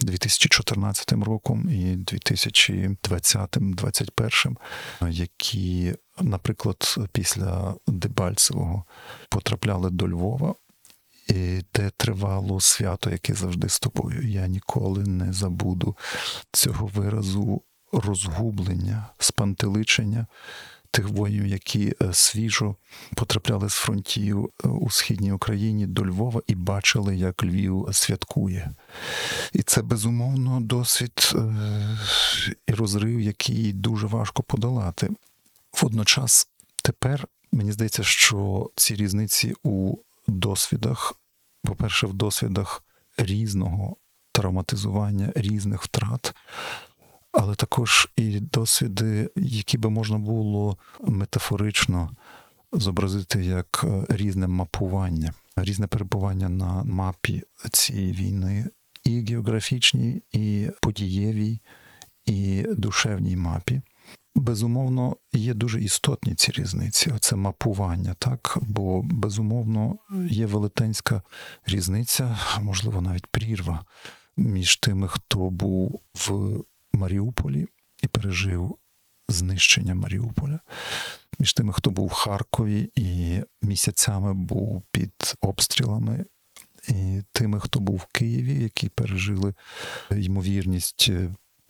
2014 0.00 1.12
ем, 1.12 1.24
роком 1.24 1.70
і 1.70 1.96
2020-2021, 1.96 4.56
які, 5.10 5.94
наприклад, 6.20 6.94
після 7.12 7.74
Дебальцевого 7.86 8.84
потрапляли 9.28 9.90
до 9.90 10.08
Львова. 10.08 10.54
І 11.28 11.62
те 11.72 11.90
тривало 11.96 12.60
свято, 12.60 13.10
яке 13.10 13.34
завжди 13.34 13.68
з 13.68 13.80
тобою. 13.80 14.28
Я 14.28 14.46
ніколи 14.46 15.04
не 15.04 15.32
забуду 15.32 15.96
цього 16.52 16.86
виразу 16.86 17.62
розгублення, 17.92 19.06
спантеличення 19.18 20.26
тих 20.94 21.08
воїнів, 21.08 21.46
які 21.46 21.94
е, 22.02 22.08
свіжо 22.12 22.76
потрапляли 23.14 23.68
з 23.68 23.74
фронтів 23.74 24.50
е, 24.64 24.68
у 24.68 24.90
східній 24.90 25.32
Україні 25.32 25.86
до 25.86 26.06
Львова 26.06 26.40
і 26.46 26.54
бачили, 26.54 27.16
як 27.16 27.44
Львів 27.44 27.88
святкує. 27.92 28.70
І 29.52 29.62
це 29.62 29.82
безумовно 29.82 30.60
досвід 30.60 31.32
е, 31.34 31.98
і 32.66 32.72
розрив, 32.72 33.20
який 33.20 33.72
дуже 33.72 34.06
важко 34.06 34.42
подолати. 34.42 35.10
Водночас, 35.82 36.48
тепер 36.82 37.28
мені 37.52 37.72
здається, 37.72 38.02
що 38.02 38.70
ці 38.76 38.94
різниці 38.94 39.54
у 39.62 39.96
досвідах, 40.26 41.14
по-перше, 41.62 42.06
в 42.06 42.14
досвідах 42.14 42.84
різного 43.16 43.96
травматизування, 44.32 45.32
різних 45.34 45.82
втрат 45.82 46.34
але 47.34 47.54
також 47.54 48.08
і 48.16 48.40
досвіди, 48.40 49.30
які 49.36 49.78
би 49.78 49.90
можна 49.90 50.18
було 50.18 50.78
метафорично 51.00 52.10
зобразити 52.72 53.44
як 53.44 53.84
е, 53.84 54.06
різне 54.08 54.46
мапування, 54.46 55.32
різне 55.56 55.86
перебування 55.86 56.48
на 56.48 56.84
мапі 56.84 57.42
цієї 57.70 58.12
війни, 58.12 58.66
і 59.04 59.20
географічній, 59.20 60.22
і 60.32 60.68
подієвій, 60.80 61.60
і 62.26 62.66
душевній 62.76 63.36
мапі. 63.36 63.82
Безумовно, 64.34 65.16
є 65.32 65.54
дуже 65.54 65.82
істотні 65.82 66.34
ці 66.34 66.52
різниці. 66.52 67.12
Це 67.20 67.36
мапування, 67.36 68.14
так 68.18 68.58
бо 68.62 69.02
безумовно 69.02 69.98
є 70.30 70.46
велетенська 70.46 71.22
різниця, 71.66 72.38
можливо, 72.60 73.00
навіть 73.00 73.26
прірва 73.26 73.84
між 74.36 74.76
тими, 74.76 75.08
хто 75.08 75.50
був 75.50 76.00
в 76.14 76.58
Маріуполі 76.92 77.66
і 78.02 78.08
пережив 78.08 78.78
знищення 79.28 79.94
Маріуполя. 79.94 80.60
Між 81.38 81.52
тими, 81.52 81.72
хто 81.72 81.90
був 81.90 82.06
в 82.06 82.12
Харкові 82.12 82.90
і 82.94 83.40
місяцями 83.62 84.34
був 84.34 84.82
під 84.90 85.34
обстрілами, 85.40 86.24
і 86.88 87.22
тими, 87.32 87.60
хто 87.60 87.80
був 87.80 87.96
в 87.96 88.06
Києві, 88.12 88.62
які 88.62 88.88
пережили 88.88 89.54
ймовірність 90.10 91.10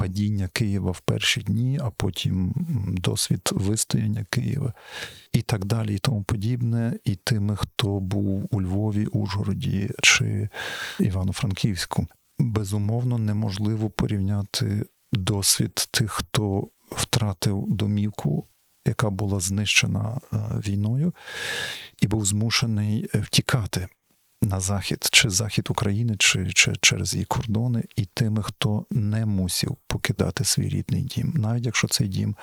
падіння 0.04 0.48
Києва 0.48 0.90
в 0.90 1.00
перші 1.00 1.40
дні, 1.40 1.78
а 1.82 1.90
потім 1.90 2.54
досвід 2.88 3.50
вистояння 3.52 4.26
Києва, 4.30 4.72
і 5.32 5.42
так 5.42 5.64
далі, 5.64 5.94
і 5.94 5.98
тому 5.98 6.22
подібне, 6.22 6.98
і 7.04 7.14
тими, 7.14 7.56
хто 7.56 8.00
був 8.00 8.48
у 8.50 8.62
Львові, 8.62 9.06
Ужгороді 9.06 9.90
чи 10.02 10.48
Івано-Франківську. 11.00 12.06
Безумовно, 12.38 13.18
неможливо 13.18 13.90
порівняти 13.90 14.86
досвід 15.12 15.88
тих, 15.90 16.10
хто 16.12 16.68
втратив 16.90 17.64
домівку, 17.68 18.46
яка 18.86 19.10
була 19.10 19.40
знищена 19.40 20.20
е, 20.32 20.36
війною, 20.66 21.14
і 22.02 22.06
був 22.06 22.26
змушений 22.26 23.10
е, 23.14 23.18
втікати 23.18 23.88
на 24.44 24.60
захід, 24.60 25.08
чи 25.12 25.30
захід 25.30 25.66
України, 25.70 26.16
чи, 26.18 26.52
чи 26.52 26.72
через 26.80 27.14
її 27.14 27.24
кордони, 27.24 27.84
і 27.96 28.04
тими, 28.04 28.42
хто 28.42 28.86
не 28.90 29.26
мусив 29.26 29.76
покидати 29.86 30.44
свій 30.44 30.68
рідний 30.68 31.02
дім, 31.02 31.32
навіть 31.36 31.66
якщо 31.66 31.88
цей 31.88 32.08
дім 32.08 32.36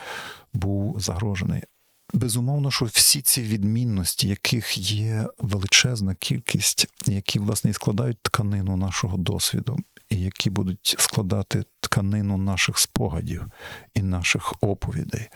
був 0.54 1.00
загрожений. 1.00 1.64
Безумовно, 2.14 2.72
що 2.72 2.86
всі 2.86 3.22
ці 3.22 3.42
відмінності, 3.42 4.28
яких 4.28 4.78
є 4.78 5.28
величезна 5.40 6.16
кількість, 6.16 6.88
які 7.06 7.40
власне 7.40 7.70
і 7.70 7.74
складають 7.74 8.22
тканину 8.22 8.78
нашого 8.78 9.18
досвіду, 9.18 9.78
і 10.10 10.16
які 10.16 10.50
будуть 10.50 10.96
складати 11.00 11.64
тканину 11.80 12.38
наших 12.38 12.80
спогадів 12.80 13.46
і 13.94 14.02
наших 14.02 14.54
оповідей 14.62 15.28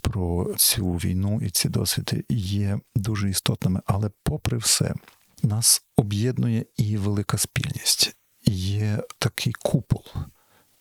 про 0.00 0.54
цю 0.56 0.92
війну 0.92 1.40
і 1.42 1.50
ці 1.50 1.68
досвіди, 1.68 2.24
є 2.28 2.78
дуже 2.94 3.30
істотними. 3.30 3.80
Але, 3.86 4.10
попри 4.22 4.58
все, 4.58 4.94
нас 5.42 5.82
об'єднує 5.96 6.66
і 6.76 6.96
велика 6.96 7.38
спільність. 7.38 8.16
Є 8.48 9.02
такий 9.18 9.52
купол, 9.52 10.04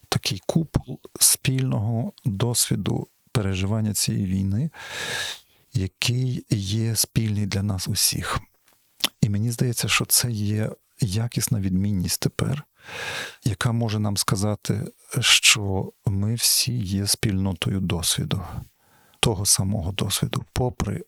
такий 0.10 0.42
купол 0.46 1.00
спільного 1.20 2.14
досвіду 2.26 3.08
переживання 3.32 3.94
цієї 3.94 4.26
війни, 4.26 4.70
який 5.74 6.46
є 6.50 6.96
спільний 6.96 7.46
для 7.46 7.64
нас 7.64 7.88
усіх. 7.88 8.40
І 9.22 9.30
мені 9.30 9.52
здається, 9.52 9.88
що 9.88 10.06
це 10.06 10.32
є 10.32 10.72
якісна 11.00 11.60
відмінність 11.60 12.20
тепер, 12.22 12.64
яка 13.44 13.72
може 13.72 14.00
нам 14.00 14.18
сказати, 14.18 14.92
що 15.20 15.92
ми 16.06 16.36
всі 16.36 16.74
є 16.78 17.08
спільнотою 17.08 17.80
досвіду, 17.80 18.42
того 19.20 19.46
самого 19.46 19.92
досвіду, 19.92 20.46
попри 20.54 21.04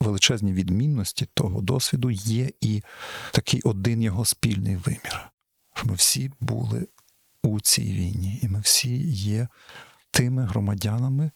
величезні 0.00 0.52
відмінності 0.52 1.28
того 1.34 1.60
досвіду, 1.60 2.10
є 2.10 2.50
і 2.60 2.82
такий 3.32 3.60
один 3.64 4.02
його 4.02 4.24
спільний 4.24 4.76
вимір. 4.76 5.30
Що 5.74 5.86
Ми 5.86 5.94
всі 5.94 6.30
були 6.40 6.86
у 7.42 7.60
цій 7.60 7.92
війні, 7.92 8.40
і 8.42 8.48
ми 8.48 8.60
всі 8.60 8.96
є 9.08 9.48
тими 10.10 10.44
громадянами, 10.44 11.30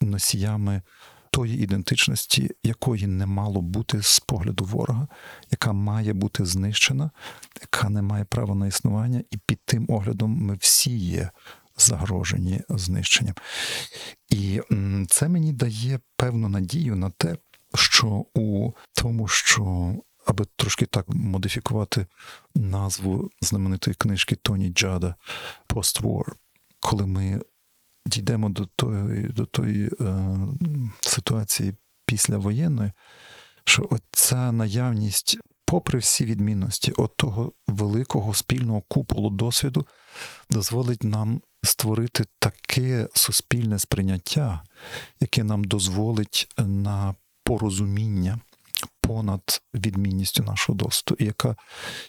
носіями 0.00 0.82
тої 1.30 1.62
ідентичності, 1.62 2.50
якої 2.62 3.06
не 3.06 3.26
мало 3.26 3.60
бути 3.60 4.02
з 4.02 4.20
погляду 4.20 4.64
ворога, 4.64 5.08
яка 5.50 5.72
має 5.72 6.12
бути 6.12 6.44
знищена, 6.44 7.10
яка 7.60 7.88
не 7.88 8.02
має 8.02 8.24
права 8.24 8.54
на 8.54 8.66
існування, 8.66 9.22
і 9.30 9.36
під 9.36 9.58
тим 9.64 9.86
оглядом 9.88 10.30
ми 10.30 10.54
всі 10.54 10.98
є 10.98 11.30
загрожені 11.76 12.60
знищенням. 12.68 13.34
І 14.28 14.60
це 15.08 15.28
мені 15.28 15.52
дає 15.52 16.00
певну 16.16 16.48
надію 16.48 16.96
на 16.96 17.10
те, 17.10 17.36
що 17.74 18.24
у 18.34 18.72
тому, 18.92 19.28
що 19.28 19.94
аби 20.26 20.44
трошки 20.56 20.86
так 20.86 21.08
модифікувати 21.08 22.06
назву 22.54 23.30
знаменитої 23.40 23.94
книжки 23.94 24.36
Тоні 24.36 24.68
Джада 24.68 25.14
«Post-War», 25.68 26.24
коли 26.80 27.06
ми 27.06 27.40
дійдемо 28.06 28.48
до 28.48 28.66
тої 28.66 29.22
до 29.22 29.46
тої 29.46 29.90
е, 30.00 30.36
ситуації 31.00 31.74
післявоєнної, 32.06 32.92
що 33.64 33.88
оця 33.90 34.52
наявність, 34.52 35.38
попри 35.64 35.98
всі 35.98 36.24
відмінності, 36.24 36.92
от 36.96 37.16
того 37.16 37.52
великого 37.66 38.34
спільного 38.34 38.82
куполу 38.88 39.30
досвіду 39.30 39.86
дозволить 40.50 41.04
нам 41.04 41.42
створити 41.62 42.24
таке 42.38 43.08
суспільне 43.14 43.78
сприйняття, 43.78 44.62
яке 45.20 45.44
нам 45.44 45.64
дозволить 45.64 46.54
на 46.58 47.14
порозуміння 47.44 48.38
понад 49.00 49.62
відмінністю 49.74 50.42
нашого 50.42 50.78
досвіду, 50.78 51.16
яка, 51.24 51.56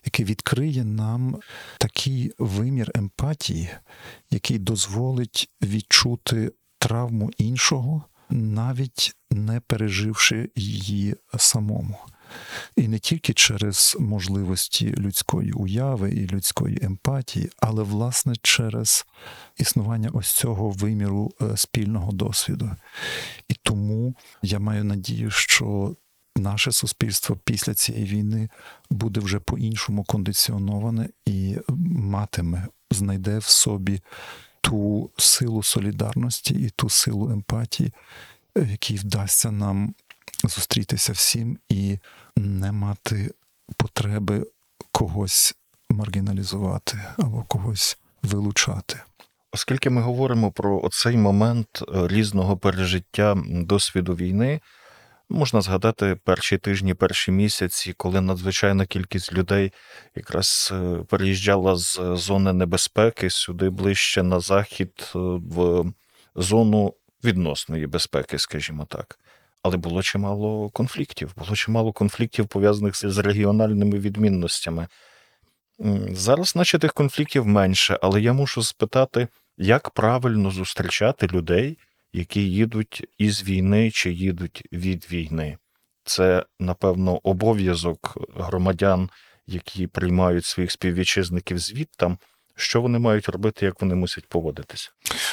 яке 0.06 0.24
відкриє 0.24 0.84
нам 0.84 1.40
такий 1.78 2.34
вимір 2.40 2.92
емпатії, 2.96 3.70
який 4.30 4.60
дозволить 4.60 5.50
відчути 5.62 6.52
травму 6.80 7.32
іншого, 7.38 8.04
навіть 8.30 9.16
не 9.32 9.60
переживши 9.60 10.50
її 10.56 11.16
самому. 11.38 11.98
І 12.76 12.88
не 12.88 13.00
тільки 13.00 13.34
через 13.34 13.98
можливості 14.00 14.96
людської 14.98 15.52
уяви 15.52 16.12
і 16.12 16.28
людської 16.28 16.80
емпатії, 16.82 17.50
але 17.60 17.84
власне 17.84 18.34
через 18.42 19.06
існування 19.58 20.10
ось 20.14 20.32
цього 20.32 20.70
виміру 20.70 21.34
е, 21.42 21.58
спільного 21.58 22.12
досвіду. 22.12 22.72
І 23.50 23.54
тому 23.54 24.16
я 24.42 24.60
маю 24.60 24.84
надію, 24.84 25.32
що 25.32 25.96
наше 26.36 26.72
суспільство 26.72 27.38
після 27.46 27.74
цієї 27.74 28.06
війни 28.06 28.50
буде 28.90 29.20
вже 29.20 29.40
по-іншому 29.40 30.04
кондиціоноване 30.04 31.10
і 31.26 31.58
матиме, 31.96 32.68
знайде 32.92 33.38
в 33.38 33.44
собі 33.44 34.02
ту 34.62 35.10
силу 35.18 35.64
солідарності 35.64 36.54
і 36.54 36.70
ту 36.70 36.90
силу 36.90 37.32
емпатії, 37.32 37.94
якій 38.56 38.96
вдасться 38.96 39.52
нам 39.52 39.94
зустрітися 40.50 41.14
всім 41.14 41.58
і 41.70 42.00
не 42.36 42.72
мати 42.72 43.32
потреби 43.78 44.46
когось 44.92 45.56
маргіналізувати 45.90 47.02
або 47.18 47.44
когось 47.44 47.98
вилучати. 48.24 49.00
Оскільки 49.52 49.90
ми 49.90 50.02
говоримо 50.02 50.52
про 50.52 50.82
оцей 50.82 51.18
момент 51.18 51.68
е, 51.82 52.08
різного 52.08 52.58
пережиття 52.58 53.38
досвіду 53.48 54.16
війни, 54.16 54.62
можна 55.30 55.62
згадати 55.62 56.18
перші 56.24 56.58
тижні, 56.58 56.94
перші 56.94 57.32
місяці, 57.32 57.94
коли 57.94 58.22
надзвичайна 58.22 58.86
кількість 58.86 59.34
людей 59.34 59.74
якраз 60.16 60.70
е, 60.74 60.98
переїжджала 61.10 61.76
з 61.76 62.00
зони 62.16 62.54
небезпеки 62.54 63.30
сюди 63.30 63.70
ближче 63.70 64.24
на 64.24 64.40
захід, 64.40 65.12
е, 65.16 65.20
в 65.20 65.86
зону 66.36 66.94
відносної 67.24 67.88
безпеки, 67.88 68.40
скажімо 68.40 68.86
так. 68.86 69.20
Але 69.64 69.78
було 69.78 70.02
чимало 70.02 70.70
конфліктів. 70.70 71.34
Було 71.38 71.56
чимало 71.56 71.94
конфліктів, 71.94 72.48
пов'язаних 72.48 72.96
з 72.96 73.18
регіональними 73.18 74.00
відмінностями. 74.00 74.88
Зараз, 76.12 76.56
наче 76.56 76.80
тих 76.80 76.94
конфліктів 76.94 77.48
менше, 77.48 78.00
але 78.02 78.22
я 78.22 78.34
мушу 78.34 78.64
спитати, 78.64 79.28
як 79.58 79.90
правильно 79.90 80.52
зустрічати 80.52 81.28
людей, 81.28 81.78
які 82.14 82.52
їдуть 82.52 83.06
із 83.18 83.44
війни 83.44 83.92
чи 83.92 84.12
їдуть 84.12 84.64
від 84.72 85.12
війни. 85.12 85.58
Це, 86.04 86.46
напевно, 86.60 87.20
обов'язок 87.24 88.18
громадян, 88.36 89.10
які 89.48 89.88
приймають 89.88 90.46
своїх 90.46 90.72
співвітчизників 90.72 91.60
звідтам, 91.60 92.18
що 92.62 92.82
вони 92.82 93.00
мають 93.00 93.30
робити, 93.30 93.66
як 93.66 93.82
вони 93.82 93.96
мусять 93.96 94.26
поводитися. 94.30 94.92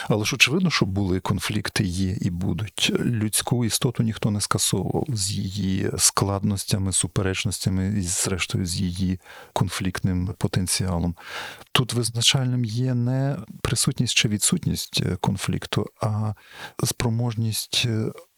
Але 0.08 0.24
ж 0.24 0.34
очевидно, 0.34 0.70
що 0.70 0.86
були 0.86 1.20
конфлікти, 1.20 1.84
є 1.84 2.16
і 2.20 2.30
будуть. 2.30 2.92
Людську 3.00 3.64
істоту 3.64 4.02
ніхто 4.02 4.30
не 4.30 4.40
скасовував 4.40 5.04
з 5.08 5.30
її 5.30 5.90
складностями, 5.98 6.92
суперечностями 6.92 7.94
і, 7.98 8.02
зрештою, 8.02 8.66
з 8.66 8.80
її 8.80 9.20
конфліктним 9.52 10.34
потенціалом. 10.38 11.16
Тут 11.72 11.92
визначальним 11.92 12.64
є 12.64 12.94
не 12.94 13.36
присутність 13.62 14.14
чи 14.14 14.28
відсутність 14.28 15.02
конфлікту, 15.20 15.86
а 16.00 16.34
спроможність. 16.84 17.86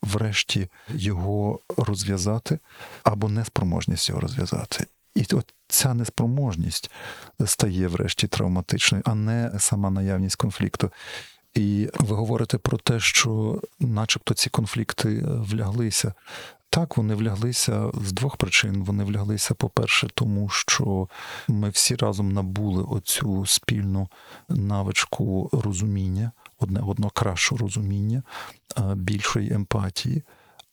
Врешті 0.03 0.69
його 0.95 1.61
розв'язати 1.77 2.59
або 3.03 3.29
неспроможність 3.29 4.09
його 4.09 4.21
розв'язати. 4.21 4.87
І 5.15 5.27
от 5.33 5.55
ця 5.69 5.95
неспроможність 5.95 6.91
стає 7.47 7.89
врешті 7.89 8.27
травматичною, 8.27 9.05
а 9.07 9.15
не 9.15 9.53
сама 9.59 9.91
наявність 9.91 10.37
конфлікту. 10.37 10.91
І 11.55 11.89
ви 11.99 12.17
говорите 12.17 12.59
про 12.59 12.79
те, 12.79 13.01
що, 13.01 13.61
начебто, 13.81 14.35
ці 14.35 14.51
конфлікти 14.51 15.23
вляглися. 15.27 16.15
Так, 16.71 16.97
вони 16.97 17.15
вляглися 17.15 17.91
з 17.95 18.13
двох 18.13 18.37
причин. 18.37 18.85
Вони 18.85 19.05
вляглися, 19.05 19.55
по-перше, 19.55 20.09
тому 20.15 20.49
що 20.49 21.09
ми 21.49 21.71
всі 21.71 21.97
разом 21.97 22.33
набули 22.33 22.83
оцю 22.83 23.47
спільну 23.47 24.09
навичку 24.49 25.51
розуміння, 25.53 26.33
одне 26.59 26.81
одно 26.81 27.11
краще 27.11 27.57
розуміння, 27.57 28.23
більшої 28.95 29.53
емпатії. 29.53 30.23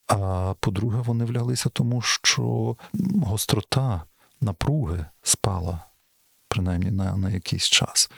А 0.08 0.54
по-друге, 0.60 1.02
вони 1.06 1.26
вляглися 1.26 1.70
тому, 1.70 2.02
що 2.02 2.76
гострота 3.24 4.04
напруги 4.42 5.06
спала, 5.24 5.80
принаймні 6.48 6.92
на, 6.92 7.18
на 7.18 7.30
якийсь 7.30 7.66
час. 7.66 8.12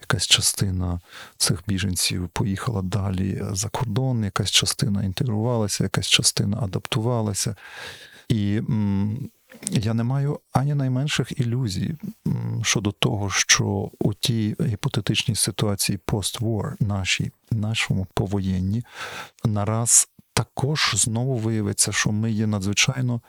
Якась 0.00 0.26
частина 0.26 1.00
цих 1.36 1.62
біженців 1.66 2.28
поїхала 2.28 2.82
далі 2.82 3.42
за 3.50 3.68
кордон, 3.68 4.24
якась 4.24 4.50
частина 4.50 5.04
інтегрувалася, 5.04 5.84
якась 5.84 6.06
частина 6.06 6.58
адаптувалася. 6.62 7.56
І 8.28 8.56
м, 8.56 9.30
я 9.70 9.94
не 9.94 10.04
маю 10.04 10.40
ані 10.52 10.74
найменших 10.74 11.40
ілюзій 11.40 11.96
щодо 12.62 12.92
того, 12.92 13.30
що 13.30 13.90
у 13.98 14.14
тій 14.14 14.56
гіпотетичній 14.60 15.34
ситуації 15.34 15.98
пост-war, 16.06 16.74
нашій, 16.80 17.32
нашому 17.50 18.06
повоєнні, 18.14 18.84
нараз 19.44 20.08
також 20.32 20.92
знову 20.94 21.36
виявиться, 21.36 21.92
що 21.92 22.12
ми 22.12 22.30
є 22.32 22.46
надзвичайно 22.46 23.20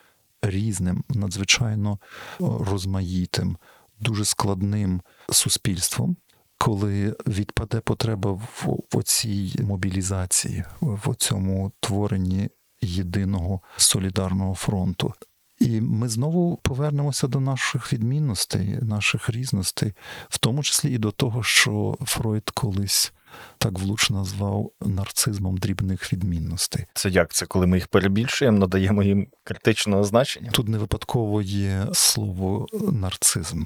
різним, 0.41 1.04
надзвичайно 1.10 2.00
розмаїтим, 2.39 3.58
дуже 4.00 4.26
складним 4.26 5.02
суспільством. 5.30 6.17
Коли 6.58 7.15
відпаде 7.28 7.80
потреба 7.80 8.32
в, 8.32 8.63
в 8.65 8.98
оцій 8.98 9.56
мобілізації, 9.63 10.63
в 10.82 11.15
цьому 11.15 11.71
творенні 11.80 12.50
єдиного 12.82 13.62
солідарного 13.78 14.56
фронту, 14.56 15.13
і 15.60 15.82
ми 15.82 16.10
знову 16.10 16.58
повернемося 16.58 17.28
до 17.28 17.39
наших 17.39 17.93
відмінностей, 17.93 18.80
наших 18.82 19.30
різностей, 19.30 19.93
в 20.30 20.38
тому 20.38 20.63
числі 20.63 20.93
і 20.93 20.98
до 20.98 21.12
того, 21.12 21.43
що 21.43 21.98
Фройд 22.02 22.50
колись 22.50 23.13
так 23.58 23.80
влучно 23.80 24.17
назвав 24.17 24.71
нарцизмом 24.82 25.58
дрібних 25.58 26.13
відмінностей. 26.13 26.86
Це 26.93 27.10
як 27.10 27.34
це, 27.34 27.45
коли 27.45 27.67
ми 27.67 27.78
їх 27.78 27.88
перебільшуємо, 27.88 28.58
надаємо 28.58 29.04
їм 29.04 29.28
критичного 29.43 30.04
значення? 30.04 30.52
Тут 30.52 30.67
не 30.67 30.78
випадково 30.78 31.41
є 31.41 31.88
слово 31.93 32.67
нарцизм. 32.91 33.63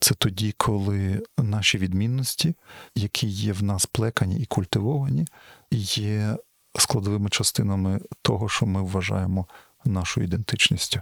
Це 0.00 0.14
тоді, 0.14 0.54
коли 0.56 1.22
наші 1.38 1.78
відмінності, 1.78 2.54
які 2.94 3.26
є 3.26 3.52
в 3.52 3.62
нас 3.62 3.86
плекані 3.86 4.38
і 4.38 4.46
культивовані, 4.46 5.26
є 5.72 6.36
складовими 6.78 7.30
частинами 7.30 8.00
того, 8.22 8.48
що 8.48 8.66
ми 8.66 8.82
вважаємо 8.82 9.46
нашою 9.84 10.26
ідентичністю. 10.26 11.00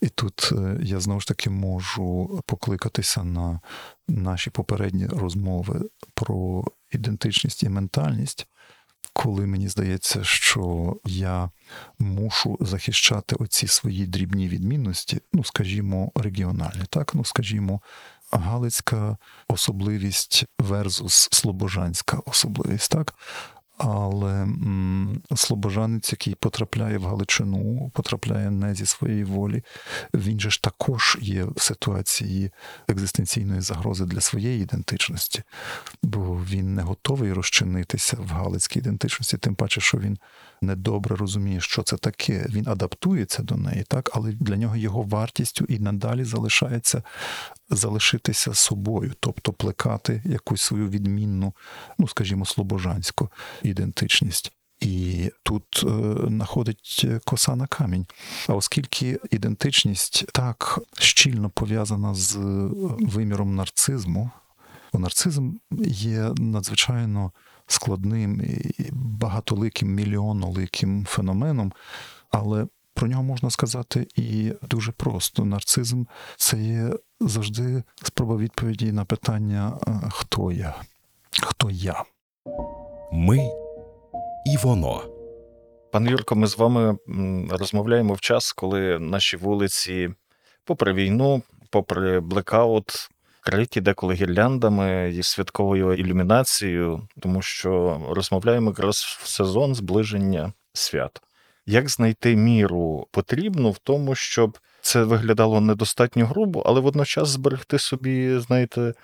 І 0.00 0.08
тут 0.08 0.52
е, 0.52 0.78
я 0.82 1.00
знову 1.00 1.20
ж 1.20 1.28
таки 1.28 1.50
можу 1.50 2.40
покликатися 2.46 3.24
на 3.24 3.60
наші 4.08 4.50
попередні 4.50 5.06
розмови 5.06 5.88
про 6.14 6.64
ідентичність 6.92 7.62
і 7.62 7.68
ментальність, 7.68 8.46
коли 9.12 9.46
мені 9.46 9.68
здається, 9.68 10.24
що 10.24 10.96
я 11.04 11.50
мушу 11.98 12.58
захищати 12.60 13.36
оці 13.36 13.66
свої 13.66 14.06
дрібні 14.06 14.48
відмінності, 14.48 15.20
ну, 15.32 15.44
скажімо, 15.44 16.12
регіональні, 16.14 16.84
так, 16.90 17.14
ну, 17.14 17.24
скажімо, 17.24 17.80
Галицька 18.32 19.16
особливість 19.48 20.44
версус 20.58 21.28
Слобожанська 21.32 22.20
особливість, 22.26 22.90
так. 22.90 23.14
Але 23.84 24.42
м, 24.42 25.22
слобожанець, 25.34 26.12
який 26.12 26.34
потрапляє 26.34 26.98
в 26.98 27.04
Галичину, 27.04 27.90
потрапляє 27.94 28.50
не 28.50 28.74
зі 28.74 28.86
своєї 28.86 29.24
волі, 29.24 29.62
він 30.14 30.40
же 30.40 30.50
ж 30.50 30.62
також 30.62 31.18
є 31.20 31.44
в 31.44 31.60
ситуації 31.60 32.50
екзистенційної 32.88 33.60
загрози 33.60 34.04
для 34.04 34.20
своєї 34.20 34.62
ідентичності, 34.62 35.42
бо 36.02 36.40
він 36.50 36.74
не 36.74 36.82
готовий 36.82 37.32
розчинитися 37.32 38.16
в 38.20 38.26
галицькій 38.26 38.78
ідентичності, 38.78 39.36
тим 39.36 39.54
паче, 39.54 39.80
що 39.80 39.98
він 39.98 40.18
недобре 40.62 41.16
розуміє, 41.16 41.60
що 41.60 41.82
це 41.82 41.96
таке. 41.96 42.46
Він 42.48 42.68
адаптується 42.68 43.42
до 43.42 43.56
неї, 43.56 43.84
так, 43.88 44.10
але 44.14 44.32
для 44.32 44.56
нього 44.56 44.76
його 44.76 45.02
вартістю 45.02 45.64
і 45.64 45.78
надалі 45.78 46.24
залишається 46.24 47.02
залишитися 47.70 48.54
собою, 48.54 49.12
тобто 49.20 49.52
плекати 49.52 50.22
якусь 50.24 50.62
свою 50.62 50.88
відмінну, 50.88 51.54
ну 51.98 52.08
скажімо, 52.08 52.44
слобожанську 52.44 53.28
ідентичність. 53.62 54.52
І 54.80 55.30
тут 55.42 55.84
е, 55.84 56.14
знаходить 56.28 57.06
коса 57.24 57.56
на 57.56 57.66
камінь. 57.66 58.06
А 58.48 58.54
оскільки 58.54 59.20
ідентичність 59.30 60.24
так 60.32 60.78
щільно 60.98 61.50
пов'язана 61.50 62.14
з 62.14 62.36
виміром 63.00 63.54
нарцизму, 63.54 64.30
бо 64.92 64.98
нарцизм 64.98 65.52
є 65.86 66.32
надзвичайно 66.36 67.32
складним 67.72 68.40
і 68.78 68.90
багатоликим, 68.92 69.94
мільйоноликим 69.94 71.04
феноменом, 71.04 71.72
але 72.30 72.66
про 72.94 73.08
нього 73.08 73.22
можна 73.22 73.50
сказати 73.50 74.06
і 74.16 74.52
дуже 74.62 74.92
просто. 74.92 75.44
Нарцизм 75.44 76.04
це 76.36 76.58
є 76.58 76.90
завжди 77.20 77.82
спроба 78.02 78.36
відповіді 78.36 78.92
на 78.92 79.04
питання, 79.04 79.78
е, 79.88 80.00
хто 80.10 80.52
я, 80.52 80.74
хто 81.42 81.70
я. 81.70 82.04
Ми 83.12 83.38
і 84.46 84.56
воно. 84.62 85.02
Пане 85.92 86.10
Юрко, 86.10 86.36
ми 86.36 86.46
з 86.46 86.58
вами 86.58 86.96
розмовляємо 87.50 88.14
в 88.14 88.20
час, 88.20 88.52
коли 88.52 88.98
наші 88.98 89.36
вулиці, 89.36 90.10
попри 90.64 90.92
війну, 90.92 91.42
попри 91.70 92.20
блекаут, 92.20 93.08
криті 93.42 93.80
деколи 93.80 94.14
гірляндами 94.14 95.12
і 95.14 95.22
святковою 95.22 95.94
ілюмінацією, 95.94 97.08
тому 97.20 97.42
що 97.42 98.00
розмовляємо 98.10 98.70
якраз 98.70 99.18
в 99.22 99.28
сезон 99.28 99.74
зближення 99.74 100.52
свят. 100.72 101.22
Як 101.66 101.88
знайти 101.88 102.36
міру 102.36 103.06
потрібну 103.10 103.70
в 103.70 103.78
тому, 103.78 104.14
щоб 104.14 104.58
це 104.80 105.04
виглядало 105.04 105.60
недостатньо 105.60 106.26
грубо, 106.26 106.62
але 106.66 106.80
водночас 106.80 107.28
зберегти 107.28 107.78
собі, 107.78 108.38
знаєте, 108.38 108.94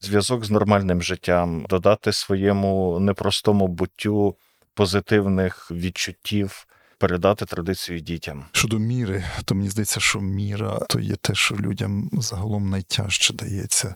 зв'язок 0.00 0.44
з 0.44 0.50
нормальним 0.50 1.02
життям, 1.02 1.66
додати 1.68 2.12
своєму 2.12 2.98
непростому 3.00 3.68
буттю 3.68 4.36
позитивних 4.74 5.70
відчуттів, 5.70 6.66
передати 6.98 7.46
традицію 7.46 8.00
дітям. 8.00 8.44
Щодо 8.52 8.78
міри, 8.78 9.24
то 9.44 9.54
мені 9.54 9.70
здається, 9.70 10.00
що 10.00 10.20
міра 10.20 10.78
то 10.88 11.00
є 11.00 11.16
те, 11.16 11.34
що 11.34 11.56
людям 11.56 12.10
загалом 12.12 12.70
найтяжче 12.70 13.34
дається. 13.34 13.94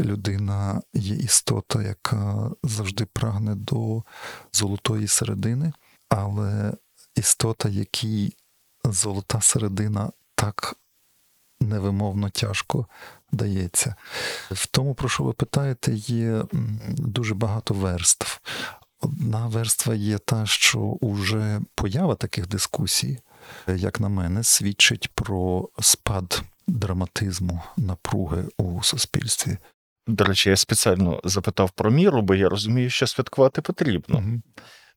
Людина 0.00 0.82
є 0.94 1.16
істота, 1.16 1.82
яка 1.82 2.50
завжди 2.62 3.04
прагне 3.04 3.54
до 3.54 4.02
золотої 4.52 5.08
середини, 5.08 5.72
але 6.08 6.74
істота, 7.16 7.68
якій 7.68 8.36
золота 8.84 9.40
середина 9.40 10.10
так 10.34 10.76
невимовно 11.60 12.30
тяжко 12.30 12.86
дається. 13.32 13.94
В 14.50 14.66
тому, 14.66 14.94
про 14.94 15.08
що 15.08 15.24
ви 15.24 15.32
питаєте, 15.32 15.92
є 15.94 16.44
дуже 16.98 17.34
багато 17.34 17.74
верств. 17.74 18.40
Одна 19.06 19.46
верства 19.46 19.94
є 19.94 20.18
та, 20.18 20.46
що 20.46 20.78
уже 20.80 21.60
поява 21.74 22.14
таких 22.14 22.48
дискусій, 22.48 23.18
як 23.66 24.00
на 24.00 24.08
мене, 24.08 24.42
свідчить 24.42 25.10
про 25.14 25.68
спад 25.80 26.42
драматизму 26.68 27.62
напруги 27.76 28.44
у 28.58 28.82
суспільстві. 28.82 29.58
До 30.06 30.24
речі, 30.24 30.50
я 30.50 30.56
спеціально 30.56 31.20
запитав 31.24 31.70
про 31.70 31.90
міру, 31.90 32.22
бо 32.22 32.34
я 32.34 32.48
розумію, 32.48 32.90
що 32.90 33.06
святкувати 33.06 33.62
потрібно. 33.62 34.20
Мгм. 34.20 34.42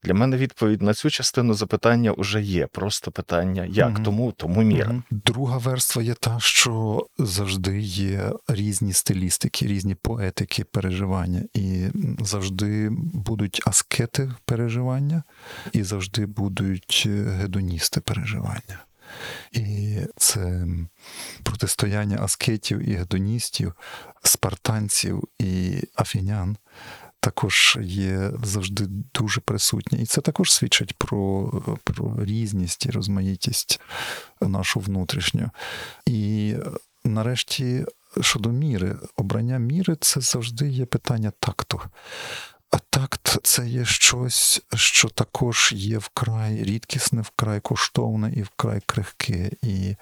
Для 0.03 0.13
мене 0.13 0.37
відповідь 0.37 0.81
на 0.81 0.93
цю 0.93 1.09
частину 1.09 1.53
запитання 1.53 2.13
вже 2.17 2.41
є. 2.41 2.67
Просто 2.67 3.11
питання, 3.11 3.65
як 3.65 3.89
Мгм. 3.93 4.03
тому, 4.03 4.31
тому 4.31 4.61
міра. 4.61 5.03
Друга 5.11 5.57
верства 5.57 6.01
є 6.01 6.13
та, 6.13 6.39
що 6.39 7.05
завжди 7.17 7.79
є 7.81 8.31
різні 8.47 8.93
стилістики, 8.93 9.67
різні 9.67 9.95
поетики 9.95 10.63
переживання, 10.63 11.43
і 11.53 11.87
завжди 12.19 12.89
будуть 13.13 13.61
аскети 13.65 14.31
переживання, 14.45 15.23
і 15.73 15.83
завжди 15.83 16.25
будуть 16.25 17.07
гедоністи 17.41 18.01
переживання. 18.01 18.79
І 19.51 19.97
це 20.17 20.65
протистояння 21.43 22.17
аскетів 22.21 22.89
і 22.89 22.93
гедоністів, 22.93 23.73
спартанців 24.23 25.23
і 25.39 25.81
афінян 25.95 26.57
також 27.19 27.77
є 27.81 28.31
завжди 28.43 28.85
дуже 29.13 29.41
присутнє. 29.41 30.01
І 30.01 30.05
це 30.05 30.21
також 30.21 30.53
свідчить 30.53 30.93
про, 30.97 31.51
про 31.83 32.25
різність 32.25 32.85
і 32.85 32.91
розмаїтість 32.91 33.81
нашу 34.41 34.79
внутрішню. 34.79 35.49
І 36.05 36.55
нарешті, 37.03 37.85
щодо 38.21 38.49
міри, 38.49 38.97
обрання 39.15 39.57
міри 39.57 39.97
це 40.01 40.21
завжди 40.21 40.69
є 40.69 40.85
питання 40.85 41.31
такту. 41.39 41.81
Такт 42.89 43.37
це 43.43 43.67
є 43.67 43.85
щось, 43.85 44.61
що 44.75 45.09
також 45.09 45.71
є 45.75 45.97
вкрай 45.97 46.63
рідкісне, 46.63 47.21
вкрай 47.21 47.59
коштовне 47.59 48.33
і 48.35 48.41
вкрай 48.41 48.81
крихке, 48.85 49.51
і 49.61 49.95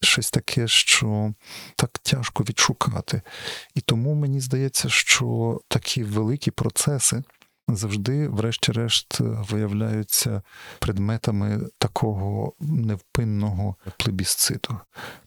щось 0.00 0.30
таке, 0.30 0.68
що 0.68 1.34
так 1.76 1.98
тяжко 1.98 2.44
відшукати. 2.44 3.22
І 3.74 3.80
тому 3.80 4.14
мені 4.14 4.40
здається, 4.40 4.88
що 4.88 5.60
такі 5.68 6.04
великі 6.04 6.50
процеси 6.50 7.22
завжди, 7.68 8.28
врешті-решт, 8.28 9.20
виявляються 9.20 10.42
предметами 10.78 11.60
такого 11.78 12.52
невпинного 12.60 13.76
плебісциту, 13.96 14.76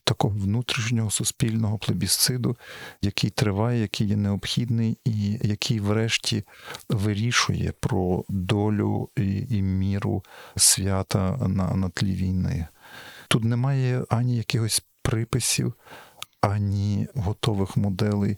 такого 0.03 0.37
внутрішнього 0.37 1.11
суспільного 1.11 1.77
плебісциту, 1.77 2.57
який 3.01 3.29
триває, 3.29 3.81
який 3.81 4.07
є 4.07 4.15
необхідний, 4.15 4.97
і 5.05 5.39
який, 5.41 5.79
врешті, 5.79 6.43
вирішує 6.89 7.73
про 7.79 8.23
долю 8.29 9.09
і, 9.17 9.45
і 9.49 9.61
міру 9.61 10.23
свята 10.55 11.37
на, 11.47 11.75
на 11.75 11.89
тлі 11.89 12.15
війни. 12.15 12.67
Тут 13.27 13.43
немає 13.43 14.05
ані 14.09 14.37
якихось 14.37 14.83
приписів, 15.01 15.73
ані 16.41 17.07
готових 17.15 17.77
моделей. 17.77 18.37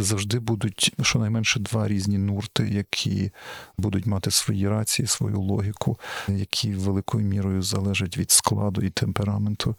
Завжди 0.00 0.38
будуть 0.38 0.92
щонайменше 1.02 1.60
два 1.60 1.88
різні 1.88 2.18
нурти, 2.18 2.68
які 2.68 3.30
будуть 3.78 4.06
мати 4.06 4.30
свої 4.30 4.68
рації, 4.68 5.06
свою 5.06 5.40
логіку, 5.40 5.98
які 6.28 6.74
великою 6.74 7.24
мірою 7.24 7.62
залежать 7.62 8.18
від 8.18 8.30
складу 8.30 8.82
і 8.82 8.90
темпераменту. 8.90 9.76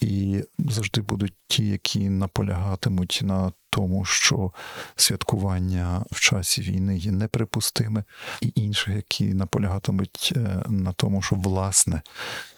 І 0.00 0.44
завжди 0.58 1.00
будуть 1.00 1.34
ті, 1.48 1.66
які 1.66 2.08
наполягатимуть 2.08 3.20
на 3.24 3.52
тому, 3.70 4.04
що 4.04 4.52
святкування 4.96 6.04
в 6.12 6.20
часі 6.20 6.62
війни 6.62 6.96
є 6.96 7.12
неприпустиме, 7.12 8.04
і 8.40 8.52
інші, 8.54 8.90
які 8.92 9.34
наполягатимуть 9.34 10.32
е, 10.36 10.62
на 10.68 10.92
тому, 10.92 11.22
що 11.22 11.36
власне 11.36 12.02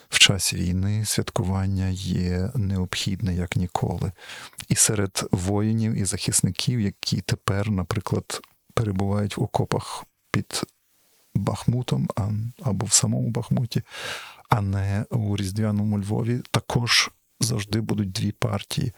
в 0.08 0.18
часі 0.18 0.56
війни 0.56 1.04
святкування 1.04 1.88
є 1.88 2.50
необхідне 2.54 3.34
як 3.34 3.56
ніколи. 3.56 4.12
І 4.68 4.74
серед 4.74 5.28
воїнів 5.30 5.94
і 5.94 6.04
захисників, 6.04 6.80
які 6.80 7.20
тепер, 7.20 7.70
наприклад, 7.70 8.40
перебувають 8.74 9.36
в 9.36 9.42
окопах 9.42 10.04
під 10.30 10.62
Бахмутом 11.34 12.08
або 12.62 12.86
в 12.86 12.92
самому 12.92 13.30
Бахмуті, 13.30 13.82
а 14.48 14.60
не 14.60 15.04
у 15.10 15.36
Різдвяному 15.36 15.98
Львові, 15.98 16.40
також 16.50 17.10
завжди 17.40 17.80
будуть 17.80 18.12
дві 18.12 18.32
партії. 18.32 18.92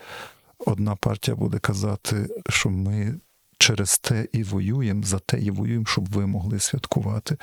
Одна 0.59 0.97
партія 0.97 1.37
буде 1.37 1.59
казати, 1.59 2.29
що 2.49 2.71
ми 2.71 3.21
через 3.61 3.99
те 3.99 4.29
і 4.33 4.43
воюємо, 4.43 5.03
за 5.03 5.19
те 5.19 5.41
і 5.41 5.51
воюємо, 5.51 5.87
щоб 5.87 6.09
ви 6.09 6.27
могли 6.27 6.59
святкувати, 6.59 7.37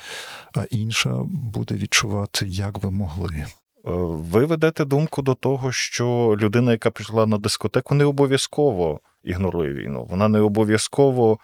а 0.55 0.63
інша 0.70 1.22
буде 1.26 1.76
відчувати, 1.76 2.47
як 2.47 2.84
ви 2.84 2.91
могли. 2.91 3.36
Е, 3.36 3.47
Ви 3.84 4.45
ведете 4.45 4.86
думку 4.86 5.22
до 5.22 5.34
того, 5.34 5.72
що 5.72 6.36
людина, 6.41 6.72
яка 6.72 6.91
прийшла 6.91 7.26
на 7.26 7.38
дискотеку, 7.38 7.95
не 7.95 8.05
обов'язково 8.05 8.99
ігнорує 9.24 9.74
війну. 9.74 10.07
Вона 10.09 10.28
не 10.28 10.39
обов'язково 10.39 11.39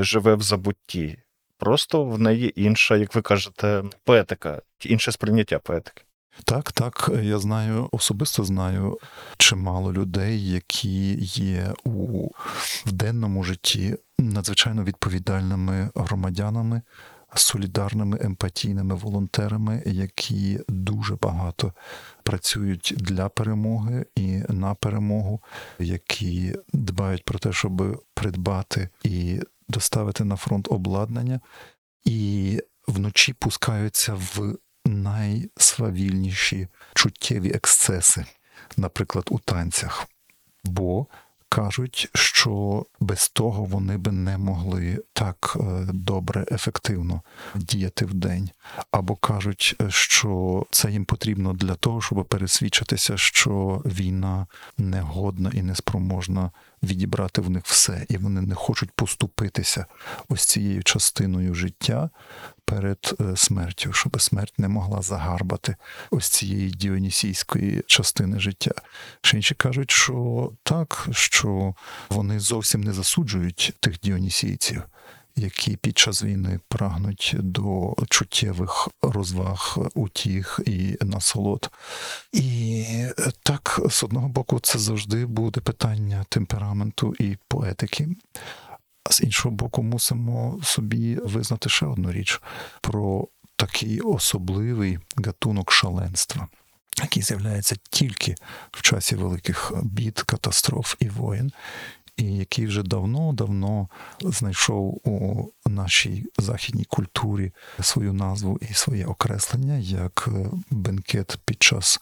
живе 0.00 0.34
в 0.34 0.42
забутті. 0.42 1.18
Просто 1.58 2.04
в 2.04 2.18
неї 2.18 2.62
інша, 2.62 2.96
як 2.96 3.14
ви 3.14 3.22
кажете, 3.22 3.82
поетика, 4.04 4.62
інше 4.84 5.12
сприйняття 5.12 5.58
поетики. 5.58 6.02
Так, 6.44 6.72
так, 6.72 7.10
я 7.22 7.38
знаю, 7.38 7.88
особисто 7.92 8.44
знаю 8.44 8.98
чимало 9.36 9.92
людей, 9.92 10.50
які 10.50 11.14
є 11.24 11.74
у 11.84 12.28
в 12.86 12.92
денному 12.92 13.44
житті 13.44 13.96
надзвичайно 14.18 14.84
відповідальними 14.84 15.90
громадянами, 15.94 16.82
солідарними 17.34 18.18
емпатійними 18.20 18.94
волонтерами, 18.94 19.82
які 19.86 20.60
дуже 20.68 21.16
багато 21.16 21.72
працюють 22.22 22.94
для 22.96 23.28
перемоги 23.28 24.06
і 24.16 24.42
на 24.48 24.74
перемогу, 24.74 25.42
які 25.78 26.56
дбають 26.72 27.24
про 27.24 27.38
те, 27.38 27.52
щоб 27.52 28.04
придбати 28.14 28.88
і 29.04 29.40
доставити 29.68 30.24
на 30.24 30.36
фронт 30.36 30.68
обладнання, 30.70 31.40
і 32.04 32.60
вночі 32.88 33.32
пускаються 33.32 34.14
в 34.14 34.56
найсвавільніші 34.84 36.68
чуттєві 36.94 37.50
ексцеси, 37.50 38.24
наприклад, 38.76 39.28
у 39.30 39.38
танцях. 39.38 40.06
Бо 40.64 41.06
кажуть, 41.48 42.10
що 42.14 42.86
без 43.00 43.28
того 43.28 43.64
вони 43.64 43.96
би 43.96 44.12
не 44.12 44.38
могли 44.38 45.02
так 45.12 45.56
е, 45.60 45.88
добре, 45.92 46.46
ефективно 46.52 47.22
діяти 47.54 48.04
в 48.04 48.14
день. 48.14 48.50
Або 48.90 49.16
кажуть, 49.16 49.76
що 49.88 50.66
це 50.70 50.90
їм 50.90 51.04
потрібно 51.04 51.52
для 51.52 51.74
того, 51.74 52.00
щоб 52.00 52.24
пересвідчитися, 52.24 53.16
що 53.16 53.82
війна 53.84 54.46
негодна 54.78 55.50
і 55.54 55.62
неспроможна 55.62 56.50
відібрати 56.82 57.40
в 57.40 57.50
них 57.50 57.62
все, 57.66 58.06
і 58.08 58.16
вони 58.16 58.40
не 58.40 58.54
хочуть 58.54 58.90
поступитися 58.90 59.86
ось 60.28 60.44
цією 60.44 60.82
частиною 60.82 61.54
життя 61.54 62.10
перед 62.64 63.14
е, 63.20 63.36
смертю, 63.36 63.92
щоб 63.92 64.20
смерть 64.20 64.58
не 64.58 64.68
могла 64.68 65.02
загарбати 65.02 65.76
ось 66.10 66.28
цієї 66.28 66.70
діонісійської 66.70 67.82
частини 67.86 68.40
життя. 68.40 68.72
Ще 69.22 69.36
інші 69.36 69.54
кажуть, 69.54 69.90
що 69.90 70.52
так, 70.62 71.08
що 71.12 71.74
вони 72.08 72.40
зовсім 72.40 72.80
не 72.80 72.92
засуджують 72.92 73.76
тих 73.80 74.00
діонісійців. 74.00 74.82
Які 75.36 75.76
під 75.76 75.98
час 75.98 76.22
війни 76.22 76.60
прагнуть 76.68 77.34
до 77.38 77.94
чуттєвих 78.10 78.88
розваг, 79.02 79.78
утіх 79.94 80.60
і 80.66 80.96
насолод. 81.00 81.70
І 82.32 82.84
так, 83.42 83.80
з 83.90 84.02
одного 84.02 84.28
боку, 84.28 84.60
це 84.60 84.78
завжди 84.78 85.26
буде 85.26 85.60
питання 85.60 86.24
темпераменту 86.28 87.14
і 87.20 87.36
поетики. 87.48 88.08
А 89.04 89.12
з 89.12 89.20
іншого 89.20 89.54
боку, 89.54 89.82
мусимо 89.82 90.60
собі 90.62 91.16
визнати 91.16 91.68
ще 91.68 91.86
одну 91.86 92.12
річ 92.12 92.40
про 92.80 93.28
такий 93.56 94.00
особливий 94.00 94.98
гатунок 95.16 95.72
шаленства, 95.72 96.48
який 97.02 97.22
з'являється 97.22 97.76
тільки 97.90 98.34
в 98.72 98.82
часі 98.82 99.16
великих 99.16 99.72
бід, 99.82 100.20
катастроф 100.20 100.94
і 101.00 101.08
воєн, 101.08 101.52
і 102.16 102.24
який 102.24 102.66
вже 102.66 102.82
давно-давно 102.82 103.88
знайшов 104.20 105.00
у 105.04 105.50
нашій 105.66 106.26
західній 106.38 106.84
культурі 106.84 107.52
свою 107.80 108.12
назву 108.12 108.58
і 108.70 108.74
своє 108.74 109.06
окреслення 109.06 109.76
як 109.78 110.28
бенкет 110.70 111.38
під 111.44 111.62
час 111.62 112.00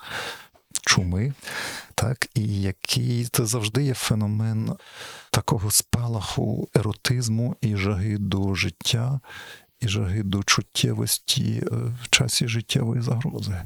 чуми, 0.86 1.32
так, 1.94 2.28
і 2.34 2.60
який 2.60 3.24
це 3.24 3.46
завжди 3.46 3.84
є 3.84 3.94
феномен 3.94 4.76
такого 5.30 5.70
спалаху 5.70 6.68
еротизму 6.74 7.56
і 7.60 7.76
жаги 7.76 8.18
до 8.18 8.54
життя, 8.54 9.20
і 9.80 9.88
жаги 9.88 10.22
до 10.22 10.42
чуттєвості 10.42 11.62
е, 11.62 11.74
в 12.02 12.08
часі 12.10 12.48
життєвої 12.48 13.02
загрози. 13.02 13.62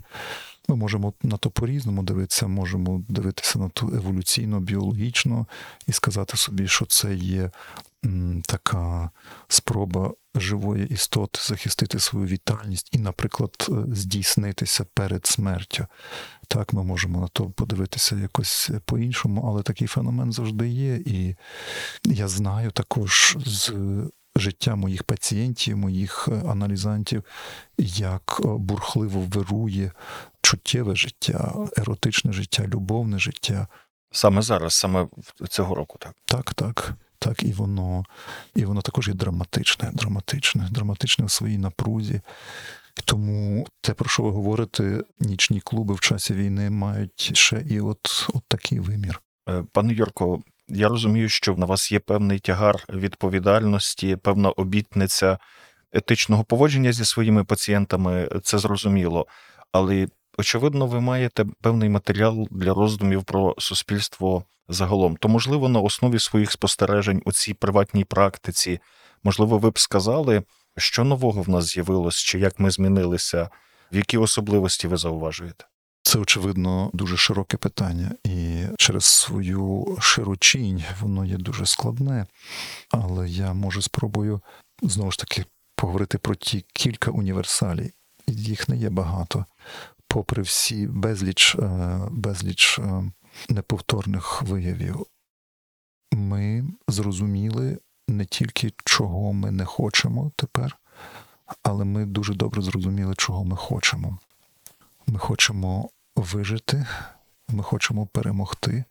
Ми 0.69 0.77
можемо 0.77 1.13
на 1.23 1.37
то 1.37 1.51
по-різному 1.51 2.03
дивитися, 2.03 2.47
можемо 2.47 3.05
дивитися 3.09 3.59
на 3.59 3.69
то 3.69 3.87
еволюційно, 3.87 4.61
біологічно 4.61 5.47
і 5.87 5.93
сказати 5.93 6.37
собі, 6.37 6.69
що 6.69 6.87
це 6.87 7.15
є 7.15 7.51
така 8.47 9.11
спроба 9.49 10.13
живої 10.35 10.87
істоти 10.87 11.41
захистити 11.43 11.99
свою 11.99 12.27
вітальність 12.27 12.89
і, 12.93 12.99
наприклад, 12.99 13.51
е, 13.69 13.73
здійснитися 13.95 14.87
перед 14.95 15.27
смертю. 15.27 15.87
Так, 16.49 16.73
ми 16.73 16.83
можемо 16.85 17.21
на 17.21 17.29
то 17.29 17.51
подивитися 17.51 18.17
якось 18.17 18.71
по-іншому, 18.85 19.45
але 19.49 19.63
такий 19.63 19.89
феномен 19.89 20.33
завжди 20.33 20.69
є. 20.69 20.95
І 20.95 21.37
я 22.05 22.29
знаю 22.29 22.71
також 22.71 23.37
з 23.47 23.73
життя 24.37 24.77
моїх 24.77 25.03
пацієнтів, 25.03 25.77
моїх 25.77 26.29
аналізантів, 26.29 27.25
як 27.79 28.41
бурхливо 28.45 29.21
вирує 29.21 29.93
чуттєве 30.43 30.97
життя, 30.97 31.55
еротичне 31.77 32.33
життя, 32.33 32.67
любовне 32.67 33.19
життя. 33.19 33.67
Саме 34.13 34.43
зараз, 34.43 34.75
саме 34.75 35.09
цього 35.49 35.75
року, 35.75 35.99
так. 36.01 36.15
Так, 36.25 36.55
так. 36.55 36.95
Так, 37.19 37.43
і 37.43 37.53
воно 37.53 38.05
і 38.55 38.65
воно 38.65 38.83
також 38.83 39.09
є 39.09 39.15
драматичне, 39.15 39.91
драматичне, 39.93 40.69
драматичне 40.71 41.25
в 41.25 41.31
своїй 41.31 41.59
напрузі. 41.59 42.21
Тому 43.05 43.67
те, 43.81 43.95
про 43.95 44.09
що 44.09 44.23
ви 44.23 44.31
говорите, 44.31 45.05
нічні 45.21 45.61
клуби 45.61 45.95
в 45.95 46.01
часі 46.01 46.35
війни 46.35 46.71
мають 46.71 47.31
ще 47.37 47.65
і 47.71 47.81
от, 47.81 48.29
от 48.35 48.43
такий 48.49 48.81
вимір. 48.81 49.23
Е, 49.49 49.65
Пане 49.73 49.93
Юрко, 49.93 50.43
я 50.69 50.89
розумію, 50.89 51.29
що 51.29 51.55
на 51.55 51.67
вас 51.67 51.93
є 51.93 51.99
певний 51.99 52.39
тягар 52.39 52.85
відповідальності, 52.89 54.17
певна 54.17 54.51
обітниця 54.51 55.39
етичного 55.93 56.45
поводження 56.45 56.93
зі 56.93 57.05
своїми 57.05 57.45
пацієнтами, 57.45 58.29
це 58.43 58.59
зрозуміло. 58.59 59.27
Але 59.73 60.09
очевидно, 60.39 60.87
ви 60.87 61.01
маєте 61.01 61.45
певний 61.61 61.89
матеріал 61.89 62.49
для 62.51 62.75
роздумів 62.75 63.25
про 63.25 63.55
суспільство 63.59 64.45
загалом. 64.69 65.17
То, 65.17 65.29
можливо, 65.29 65.69
на 65.69 65.81
основі 65.81 66.19
своїх 66.19 66.53
спостережень 66.53 67.23
у 67.25 67.33
цій 67.33 67.55
приватній 67.55 68.05
практиці, 68.05 68.81
можливо, 69.25 69.59
ви 69.59 69.71
б 69.71 69.79
сказали, 69.79 70.43
що 70.77 71.05
нового 71.05 71.43
в 71.43 71.49
нас 71.49 71.65
з'явилось, 71.65 72.17
чи 72.17 72.39
як 72.39 72.61
ми 72.61 72.71
змінилися, 72.71 73.51
в 73.93 73.97
які 73.97 74.19
особливості 74.19 74.89
ви 74.89 74.97
зауважуєте? 74.97 75.65
Це, 76.07 76.19
очевидно, 76.19 76.91
дуже 76.93 77.17
широке 77.17 77.57
питання, 77.57 78.11
і 78.25 78.65
через 78.79 79.05
свою 79.05 79.97
широчінь 80.01 80.85
воно 81.01 81.25
є 81.25 81.37
дуже 81.37 81.67
складне. 81.67 82.27
Але 82.91 83.29
я 83.29 83.53
можу 83.53 83.83
спробую 83.83 84.41
знову 84.83 85.11
ж 85.11 85.19
таки 85.19 85.45
поговорити 85.77 86.19
про 86.19 86.35
ті 86.35 86.65
кілька 86.73 87.11
універсалій. 87.11 87.93
Їх 88.27 88.69
не 88.69 88.77
є 88.77 88.91
багато, 88.91 89.45
попри 90.09 90.43
всі 90.43 90.87
безліч, 90.87 91.55
е, 91.55 92.01
безліч 92.11 92.79
е, 92.79 93.13
неповторних 93.49 94.43
виявів. 94.43 95.07
Ми 96.13 96.65
зрозуміли 96.89 97.79
не 98.09 98.25
тільки 98.25 98.73
чого 98.85 99.33
ми 99.33 99.51
не 99.51 99.65
хочемо 99.65 100.33
тепер, 100.37 100.79
але 101.63 101.85
ми 101.85 102.07
дуже 102.07 102.35
добре 102.35 102.63
зрозуміли, 102.63 103.15
чого 103.17 103.45
ми 103.45 103.57
хочемо. 103.57 104.19
Ми 105.07 105.19
хочемо 105.19 105.91
вижити, 106.17 106.87
ми 107.49 107.63
хочемо 107.63 108.07
перемогти, 108.07 108.85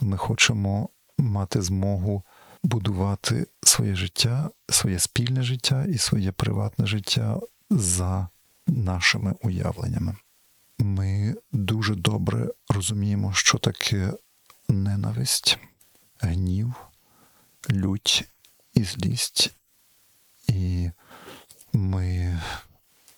ми 0.00 0.16
хочемо 0.16 0.88
мати 1.18 1.62
змогу 1.62 2.22
будувати 2.62 3.46
своє 3.62 3.94
життя, 3.94 4.50
своє 4.68 4.98
спільне 4.98 5.42
життя 5.42 5.84
і 5.84 5.98
своє 5.98 6.32
приватне 6.32 6.86
життя 6.86 7.40
за 7.70 8.28
нашими 8.66 9.34
уявленнями. 9.42 10.16
Ми 10.78 11.34
дуже 11.52 11.94
добре 11.94 12.48
розуміємо, 12.68 13.32
що 13.32 13.58
таке 13.58 14.12
ненависть, 14.68 15.58
гнів, 16.20 16.74
лють 17.70 18.28
і 18.74 18.84
злість. 18.84 19.54
І 20.48 20.90
ми 21.72 22.40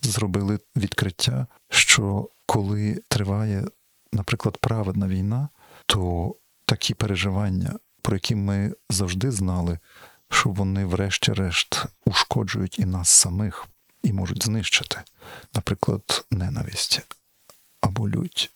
зробили 0.02 0.58
відкриття, 0.76 1.46
що 1.68 2.28
коли 2.56 3.02
триває, 3.08 3.64
наприклад, 4.12 4.58
праведна 4.58 5.08
війна, 5.08 5.48
то 5.86 6.34
такі 6.66 6.94
переживання, 6.94 7.78
про 8.02 8.16
які 8.16 8.34
ми 8.34 8.74
завжди 8.90 9.30
знали, 9.30 9.78
що 10.30 10.50
вони, 10.50 10.84
врешті-решт, 10.84 11.84
ушкоджують 12.04 12.78
і 12.78 12.84
нас 12.84 13.08
самих, 13.08 13.66
і 14.02 14.12
можуть 14.12 14.44
знищити, 14.44 15.02
наприклад, 15.54 16.26
ненависть 16.30 17.00
або 17.80 18.08
лють, 18.08 18.50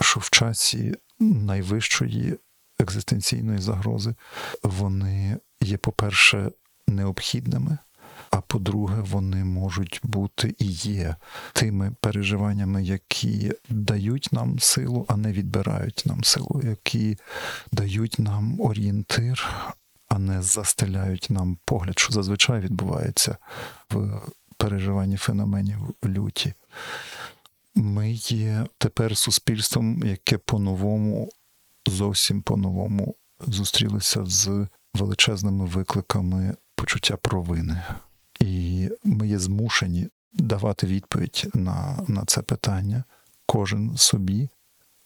що 0.00 0.20
в 0.20 0.30
часі 0.30 0.96
найвищої 1.18 2.38
екзистенційної 2.78 3.58
загрози 3.58 4.14
вони 4.62 5.38
є, 5.60 5.76
по-перше, 5.76 6.50
необхідними. 6.86 7.78
А 8.36 8.40
по-друге, 8.40 9.00
вони 9.00 9.44
можуть 9.44 10.00
бути 10.02 10.54
і 10.58 10.64
є 10.66 11.16
тими 11.52 11.92
переживаннями, 12.00 12.84
які 12.84 13.52
дають 13.68 14.28
нам 14.32 14.58
силу, 14.58 15.06
а 15.08 15.16
не 15.16 15.32
відбирають 15.32 16.02
нам 16.06 16.24
силу, 16.24 16.60
які 16.64 17.18
дають 17.72 18.18
нам 18.18 18.60
орієнтир, 18.60 19.54
а 20.08 20.18
не 20.18 20.42
застеляють 20.42 21.26
нам 21.30 21.58
погляд, 21.64 21.98
що 21.98 22.12
зазвичай 22.12 22.60
відбувається 22.60 23.36
в 23.90 24.20
переживанні 24.56 25.16
феноменів 25.16 25.94
люті. 26.04 26.54
Ми 27.74 28.12
є 28.12 28.66
тепер 28.78 29.16
суспільством, 29.16 30.02
яке 30.04 30.38
по-новому, 30.38 31.28
зовсім 31.86 32.42
по-новому 32.42 33.14
зустрілося 33.46 34.24
з 34.24 34.66
величезними 34.94 35.64
викликами 35.66 36.56
почуття 36.74 37.16
провини 37.16 37.82
І 38.40 38.88
ми 39.04 39.28
є 39.28 39.38
змушені 39.38 40.08
давати 40.32 40.86
відповідь 40.86 41.50
на, 41.54 42.04
на 42.08 42.24
це 42.24 42.42
питання, 42.42 43.04
кожен 43.46 43.96
собі. 43.96 44.48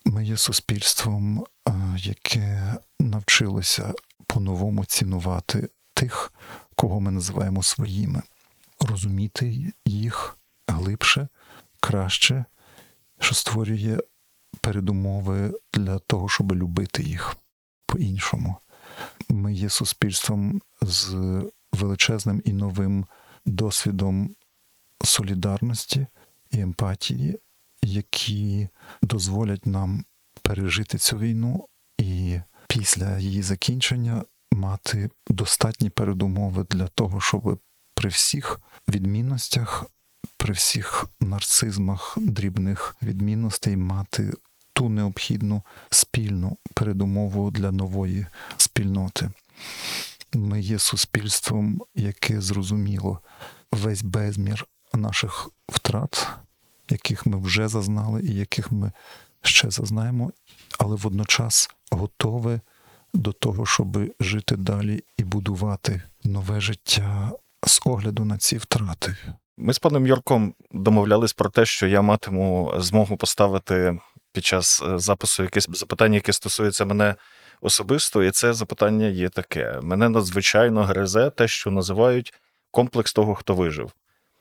Ми 0.04 0.24
є 0.24 0.36
суспільством, 0.36 1.44
е, 1.68 1.72
яке 1.96 2.76
навчилося 3.00 3.94
по-новому 4.26 4.84
цінувати 4.84 5.68
тих, 5.94 6.32
кого 6.74 7.00
ми 7.00 7.10
називаємо 7.10 7.62
своїми, 7.62 8.22
розуміти 8.80 9.72
їх 9.84 10.38
глибше, 10.68 11.28
краще, 11.80 12.44
що 13.20 13.34
створює 13.34 13.98
передумови 14.60 15.54
для 15.74 15.98
того, 15.98 16.28
щоб 16.28 16.52
любити 16.52 17.02
їх 17.02 17.36
по-іншому. 17.86 18.56
Ми 19.28 19.54
є 19.54 19.68
суспільством 19.68 20.62
з 20.82 21.14
величезним 21.72 22.42
і 22.44 22.52
новим 22.52 23.06
досвідом 23.46 24.34
солідарності 25.04 26.06
і 26.50 26.60
емпатії, 26.60 27.38
які 27.82 28.68
дозволять 29.02 29.66
нам 29.66 30.04
пережити 30.42 30.98
цю 30.98 31.18
війну 31.18 31.68
і 31.98 32.40
після 32.68 33.18
її 33.18 33.42
закінчення 33.42 34.24
мати 34.52 35.10
достатні 35.28 35.90
передумови 35.90 36.66
для 36.70 36.86
того, 36.86 37.20
щоб 37.20 37.58
при 37.94 38.08
всіх 38.08 38.60
відмінностях, 38.88 39.84
при 40.36 40.52
всіх 40.52 41.06
нарцизмах 41.20 42.18
дрібних 42.20 42.96
відмінностей 43.02 43.76
мати 43.76 44.32
ту 44.72 44.88
необхідну 44.88 45.62
спільну 45.90 46.56
передумову 46.74 47.50
для 47.50 47.72
нової 47.72 48.26
спільноти. 48.56 49.30
Ми 50.34 50.60
є 50.60 50.78
суспільством, 50.78 51.82
яке 51.94 52.40
зрозуміло 52.40 53.20
весь 53.72 54.02
безмір 54.02 54.66
наших 54.94 55.50
втрат, 55.68 56.28
яких 56.88 57.26
ми 57.26 57.38
вже 57.38 57.68
зазнали 57.68 58.22
і 58.22 58.34
яких 58.34 58.72
ми 58.72 58.92
ще 59.42 59.70
зазнаємо, 59.70 60.32
але 60.78 60.96
водночас 60.96 61.70
готове 61.90 62.60
до 63.14 63.32
того, 63.32 63.66
щоб 63.66 63.98
жити 64.20 64.56
далі 64.56 65.04
і 65.16 65.24
будувати 65.24 66.02
нове 66.24 66.60
життя 66.60 67.32
з 67.66 67.80
огляду 67.84 68.24
на 68.24 68.38
ці 68.38 68.56
втрати. 68.58 69.16
Ми 69.56 69.74
з 69.74 69.78
паном 69.78 70.06
Юрком 70.06 70.54
домовлялись 70.70 71.32
про 71.32 71.50
те, 71.50 71.66
що 71.66 71.86
я 71.86 72.02
матиму 72.02 72.72
змогу 72.78 73.16
поставити 73.16 73.98
під 74.32 74.44
час 74.44 74.82
е, 74.82 74.98
запису 74.98 75.42
якесь 75.42 75.68
запитання, 75.70 76.14
яке 76.14 76.32
стосується 76.32 76.84
мене 76.84 77.14
особисто, 77.60 78.24
і 78.24 78.30
це 78.30 78.52
запитання 78.52 79.06
є 79.06 79.28
таке: 79.28 79.80
мене 79.82 80.08
надзвичайно 80.08 80.84
гризе 80.84 81.30
те, 81.30 81.48
що 81.48 81.70
називають 81.70 82.34
комплекс 82.70 83.12
того, 83.12 83.34
хто 83.34 83.54
вижив. 83.54 83.92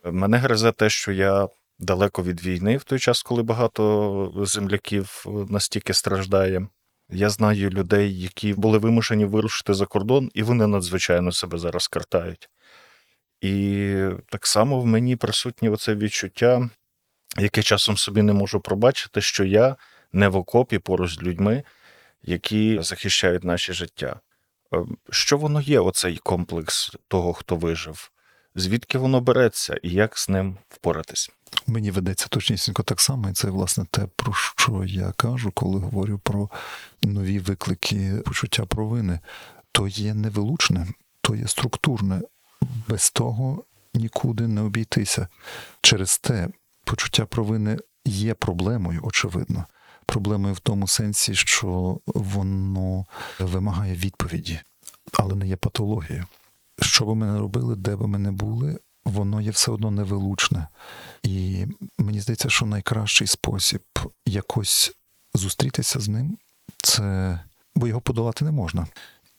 Мене 0.05 0.37
гризе 0.37 0.71
те, 0.71 0.89
що 0.89 1.11
я 1.11 1.47
далеко 1.79 2.23
від 2.23 2.43
війни 2.43 2.77
в 2.77 2.83
той 2.83 2.99
час, 2.99 3.23
коли 3.23 3.43
багато 3.43 4.31
земляків 4.45 5.25
настільки 5.49 5.93
страждає. 5.93 6.67
Я 7.09 7.29
знаю 7.29 7.69
людей, 7.69 8.21
які 8.21 8.53
були 8.53 8.77
вимушені 8.77 9.25
вирушити 9.25 9.73
за 9.73 9.85
кордон, 9.85 10.31
і 10.33 10.43
вони 10.43 10.67
надзвичайно 10.67 11.31
себе 11.31 11.57
зараз 11.57 11.87
картають. 11.87 12.49
І 13.41 13.95
так 14.29 14.47
само 14.47 14.79
в 14.79 14.85
мені 14.85 15.15
присутнє 15.15 15.69
оце 15.69 15.95
відчуття, 15.95 16.69
яке 17.37 17.63
часом 17.63 17.97
собі 17.97 18.21
не 18.21 18.33
можу 18.33 18.59
пробачити, 18.59 19.21
що 19.21 19.43
я 19.43 19.75
не 20.11 20.27
в 20.27 20.35
окопі 20.35 20.79
поруч 20.79 21.15
з 21.15 21.21
людьми, 21.21 21.63
які 22.23 22.79
захищають 22.81 23.43
наше 23.43 23.73
життя. 23.73 24.19
Е, 24.73 24.85
Що 25.09 25.37
воно 25.37 25.61
є, 25.61 25.79
оцей 25.79 26.17
комплекс 26.17 26.91
того, 27.07 27.33
хто 27.33 27.55
вижив? 27.55 28.11
Звідки 28.55 28.97
воно 28.97 29.21
береться 29.21 29.79
і 29.83 29.89
як 29.89 30.17
з 30.17 30.29
ним 30.29 30.57
впоратись? 30.69 31.31
Мені 31.67 31.91
ведеться 31.91 32.27
точнісінько 32.27 32.83
так 32.83 33.01
само, 33.01 33.29
і 33.29 33.33
це 33.33 33.49
власне 33.49 33.85
те, 33.91 34.07
про 34.15 34.33
що 34.33 34.83
я 34.87 35.11
кажу, 35.11 35.51
коли 35.51 35.79
говорю 35.79 36.19
про 36.23 36.49
нові 37.03 37.39
виклики 37.39 38.21
почуття 38.25 38.65
провини. 38.65 39.19
То 39.71 39.87
є 39.87 40.13
невилучне, 40.13 40.87
то 41.21 41.35
є 41.35 41.47
структурне. 41.47 42.21
Без 42.87 43.11
того 43.11 43.63
нікуди 43.93 44.47
не 44.47 44.61
обійтися. 44.61 45.27
Через 45.81 46.17
те 46.17 46.47
почуття 46.83 47.25
провини 47.25 47.77
є 48.05 48.33
проблемою, 48.33 48.99
очевидно. 49.03 49.65
Проблемою 50.11 50.53
в 50.53 50.59
тому 50.59 50.87
сенсі, 50.87 51.35
що 51.35 51.99
воно 52.05 53.05
вимагає 53.39 53.95
відповіді, 53.95 54.59
але 55.13 55.35
не 55.35 55.47
є 55.47 55.55
патологією. 55.55 56.25
Що 56.81 57.05
би 57.05 57.15
ми 57.15 57.25
не 57.25 57.39
робили, 57.39 57.75
де 57.75 57.95
би 57.95 58.07
ми 58.07 58.19
не 58.19 58.31
були, 58.31 58.79
воно 59.05 59.41
є 59.41 59.51
все 59.51 59.71
одно 59.71 59.91
невилучне. 59.91 60.67
І 61.23 61.65
мені 61.97 62.21
здається, 62.21 62.49
що 62.49 62.65
найкращий 62.65 63.27
спосіб 63.27 63.81
якось 64.25 64.93
зустрітися 65.33 65.99
з 65.99 66.07
ним 66.07 66.37
це 66.83 67.39
бо 67.75 67.87
його 67.87 68.01
подолати 68.01 68.45
не 68.45 68.51
можна. 68.51 68.87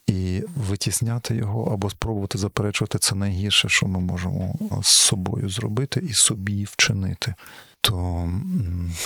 І 0.06 0.42
витісняти 0.56 1.34
його 1.34 1.72
або 1.72 1.90
спробувати 1.90 2.38
заперечувати 2.38 2.98
це 2.98 3.14
найгірше, 3.14 3.68
що 3.68 3.86
ми 3.86 4.00
можемо 4.00 4.54
з 4.82 4.88
собою 4.88 5.48
зробити 5.48 6.00
і 6.00 6.12
собі 6.12 6.64
вчинити. 6.64 7.34
То 7.80 8.28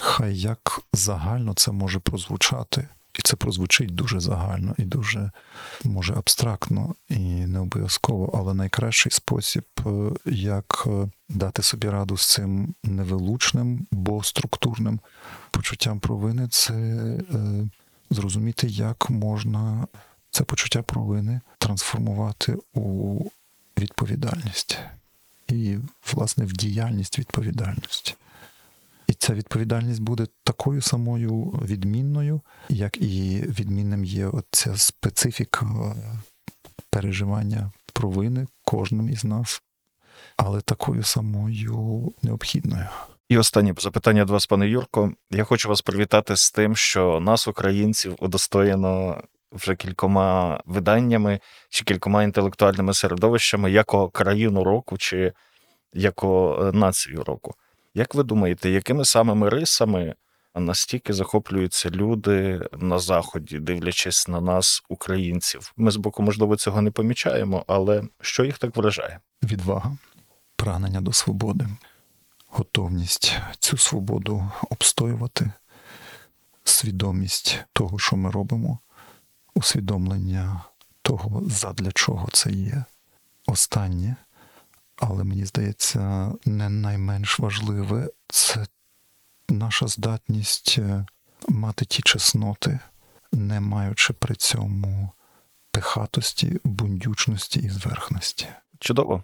хай 0.00 0.36
як 0.36 0.80
загально 0.92 1.54
це 1.54 1.72
може 1.72 1.98
прозвучати, 1.98 2.88
і 3.18 3.22
це 3.22 3.36
прозвучить 3.36 3.94
дуже 3.94 4.20
загально 4.20 4.74
і 4.78 4.82
дуже 4.82 5.30
може 5.84 6.14
абстрактно 6.14 6.94
і 7.08 7.18
не 7.46 7.58
обов'язково, 7.58 8.30
але 8.34 8.54
найкращий 8.54 9.12
спосіб, 9.12 9.64
е, 9.86 9.90
як 10.24 10.84
е, 10.86 11.08
дати 11.28 11.62
собі 11.62 11.88
раду 11.88 12.16
з 12.16 12.32
цим 12.32 12.74
невилучним, 12.84 13.86
бо 13.90 14.22
структурним 14.22 15.00
почуттям 15.50 16.00
провини, 16.00 16.48
це 16.48 16.74
е, 16.74 17.68
зрозуміти, 18.10 18.66
як 18.66 19.10
можна 19.10 19.86
це 20.30 20.44
почуття 20.44 20.82
провини 20.82 21.40
трансформувати 21.58 22.56
у 22.74 23.20
відповідальність. 23.78 24.78
І, 25.48 25.78
власне, 26.12 26.44
в 26.44 26.52
діяльність 26.52 27.18
відповідальності. 27.18 28.14
Ця 29.18 29.34
відповідальність 29.34 30.02
буде 30.02 30.26
такою 30.44 30.80
самою 30.80 31.42
відмінною, 31.42 32.40
як 32.68 32.96
і 32.96 33.44
відмінним 33.46 34.04
є 34.04 34.26
оця 34.26 34.76
специфіка 34.76 35.66
переживання 36.90 37.72
провини 37.92 38.46
кожним 38.64 39.08
із 39.08 39.24
нас, 39.24 39.62
але 40.36 40.60
такою 40.60 41.02
самою 41.02 42.12
необхідною. 42.22 42.86
І 43.28 43.38
останнє 43.38 43.74
запитання 43.78 44.24
до 44.24 44.32
вас, 44.32 44.46
пане 44.46 44.68
Юрко. 44.68 45.12
Я 45.30 45.44
хочу 45.44 45.68
вас 45.68 45.82
привітати 45.82 46.36
з 46.36 46.50
тим, 46.50 46.76
що 46.76 47.20
нас, 47.20 47.48
українців, 47.48 48.16
удостоєно 48.18 49.22
вже 49.52 49.76
кількома 49.76 50.60
виданнями 50.66 51.40
чи 51.68 51.84
кількома 51.84 52.22
інтелектуальними 52.22 52.94
середовищами 52.94 53.70
як 53.70 54.12
країну 54.12 54.64
року 54.64 54.98
чи 54.98 55.32
як 55.92 56.24
націю 56.72 57.24
року. 57.24 57.54
Як 57.94 58.14
ви 58.14 58.22
думаєте, 58.22 58.70
якими 58.70 59.04
самими 59.04 59.48
рисами 59.48 60.14
настільки 60.54 61.12
захоплюються 61.12 61.90
люди 61.90 62.68
на 62.72 62.98
заході, 62.98 63.58
дивлячись 63.58 64.28
на 64.28 64.40
нас, 64.40 64.82
українців? 64.88 65.72
Ми 65.76 65.90
з 65.90 65.96
боку, 65.96 66.22
можливо, 66.22 66.56
цього 66.56 66.82
не 66.82 66.90
помічаємо, 66.90 67.64
але 67.66 68.02
що 68.20 68.44
їх 68.44 68.58
так 68.58 68.76
вражає? 68.76 69.20
Відвага, 69.42 69.96
прагнення 70.56 71.00
до 71.00 71.12
свободи, 71.12 71.68
готовність 72.48 73.38
цю 73.58 73.76
свободу 73.76 74.50
обстоювати, 74.70 75.50
свідомість 76.64 77.58
того, 77.72 77.98
що 77.98 78.16
ми 78.16 78.30
робимо, 78.30 78.78
усвідомлення 79.54 80.60
того, 81.02 81.42
задля 81.46 81.92
чого 81.92 82.28
це 82.32 82.50
є. 82.50 82.84
Останнє, 83.46 84.16
але 84.96 85.24
мені 85.24 85.44
здається, 85.44 86.32
не 86.44 86.68
найменш 86.68 87.38
важливе 87.38 88.08
це 88.28 88.66
наша 89.48 89.86
здатність 89.86 90.78
мати 91.48 91.84
ті 91.84 92.02
чесноти, 92.02 92.78
не 93.32 93.60
маючи 93.60 94.12
при 94.12 94.34
цьому 94.34 95.10
пихатості, 95.70 96.60
бундючності 96.64 97.60
і 97.60 97.68
зверхності. 97.68 98.46
Чудово. 98.78 99.22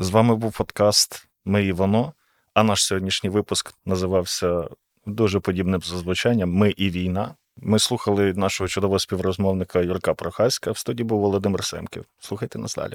З 0.00 0.10
вами 0.10 0.36
був 0.36 0.52
подкаст 0.52 1.28
Ми 1.44 1.64
і 1.64 1.72
воно. 1.72 2.12
А 2.54 2.62
наш 2.62 2.84
сьогоднішній 2.84 3.30
випуск 3.30 3.74
називався 3.84 4.68
дуже 5.06 5.40
подібним 5.40 5.80
за 5.82 5.98
звучанням 5.98 6.52
Ми 6.52 6.70
і 6.70 6.90
війна. 6.90 7.34
Ми 7.56 7.78
слухали 7.78 8.32
нашого 8.32 8.68
чудового 8.68 8.98
співрозмовника 8.98 9.80
Юрка 9.80 10.14
Прохаська. 10.14 10.70
В 10.70 10.78
студії 10.78 11.04
був 11.04 11.20
Володимир 11.20 11.64
Семків. 11.64 12.04
Слухайте 12.20 12.58
нас 12.58 12.74
далі. 12.74 12.94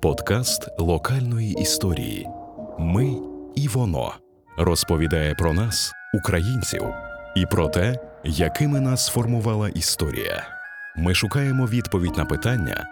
Подкаст 0.00 0.68
локальної 0.78 1.52
історії 1.52 2.28
Ми 2.78 3.16
і 3.54 3.68
воно 3.68 4.12
розповідає 4.58 5.34
про 5.34 5.52
нас, 5.52 5.92
українців, 6.14 6.82
і 7.36 7.46
про 7.46 7.68
те, 7.68 7.98
якими 8.24 8.80
нас 8.80 9.06
сформувала 9.06 9.68
історія. 9.68 10.42
Ми 10.96 11.14
шукаємо 11.14 11.66
відповідь 11.66 12.16
на 12.16 12.24
питання: 12.24 12.84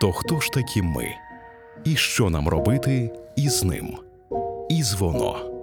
то 0.00 0.12
хто 0.12 0.40
ж 0.40 0.50
такі 0.52 0.82
ми? 0.82 1.06
і 1.84 1.96
що 1.96 2.30
нам 2.30 2.48
робити 2.48 3.10
із 3.36 3.64
ним. 3.64 3.98
Із 4.68 4.94
воно. 4.94 5.53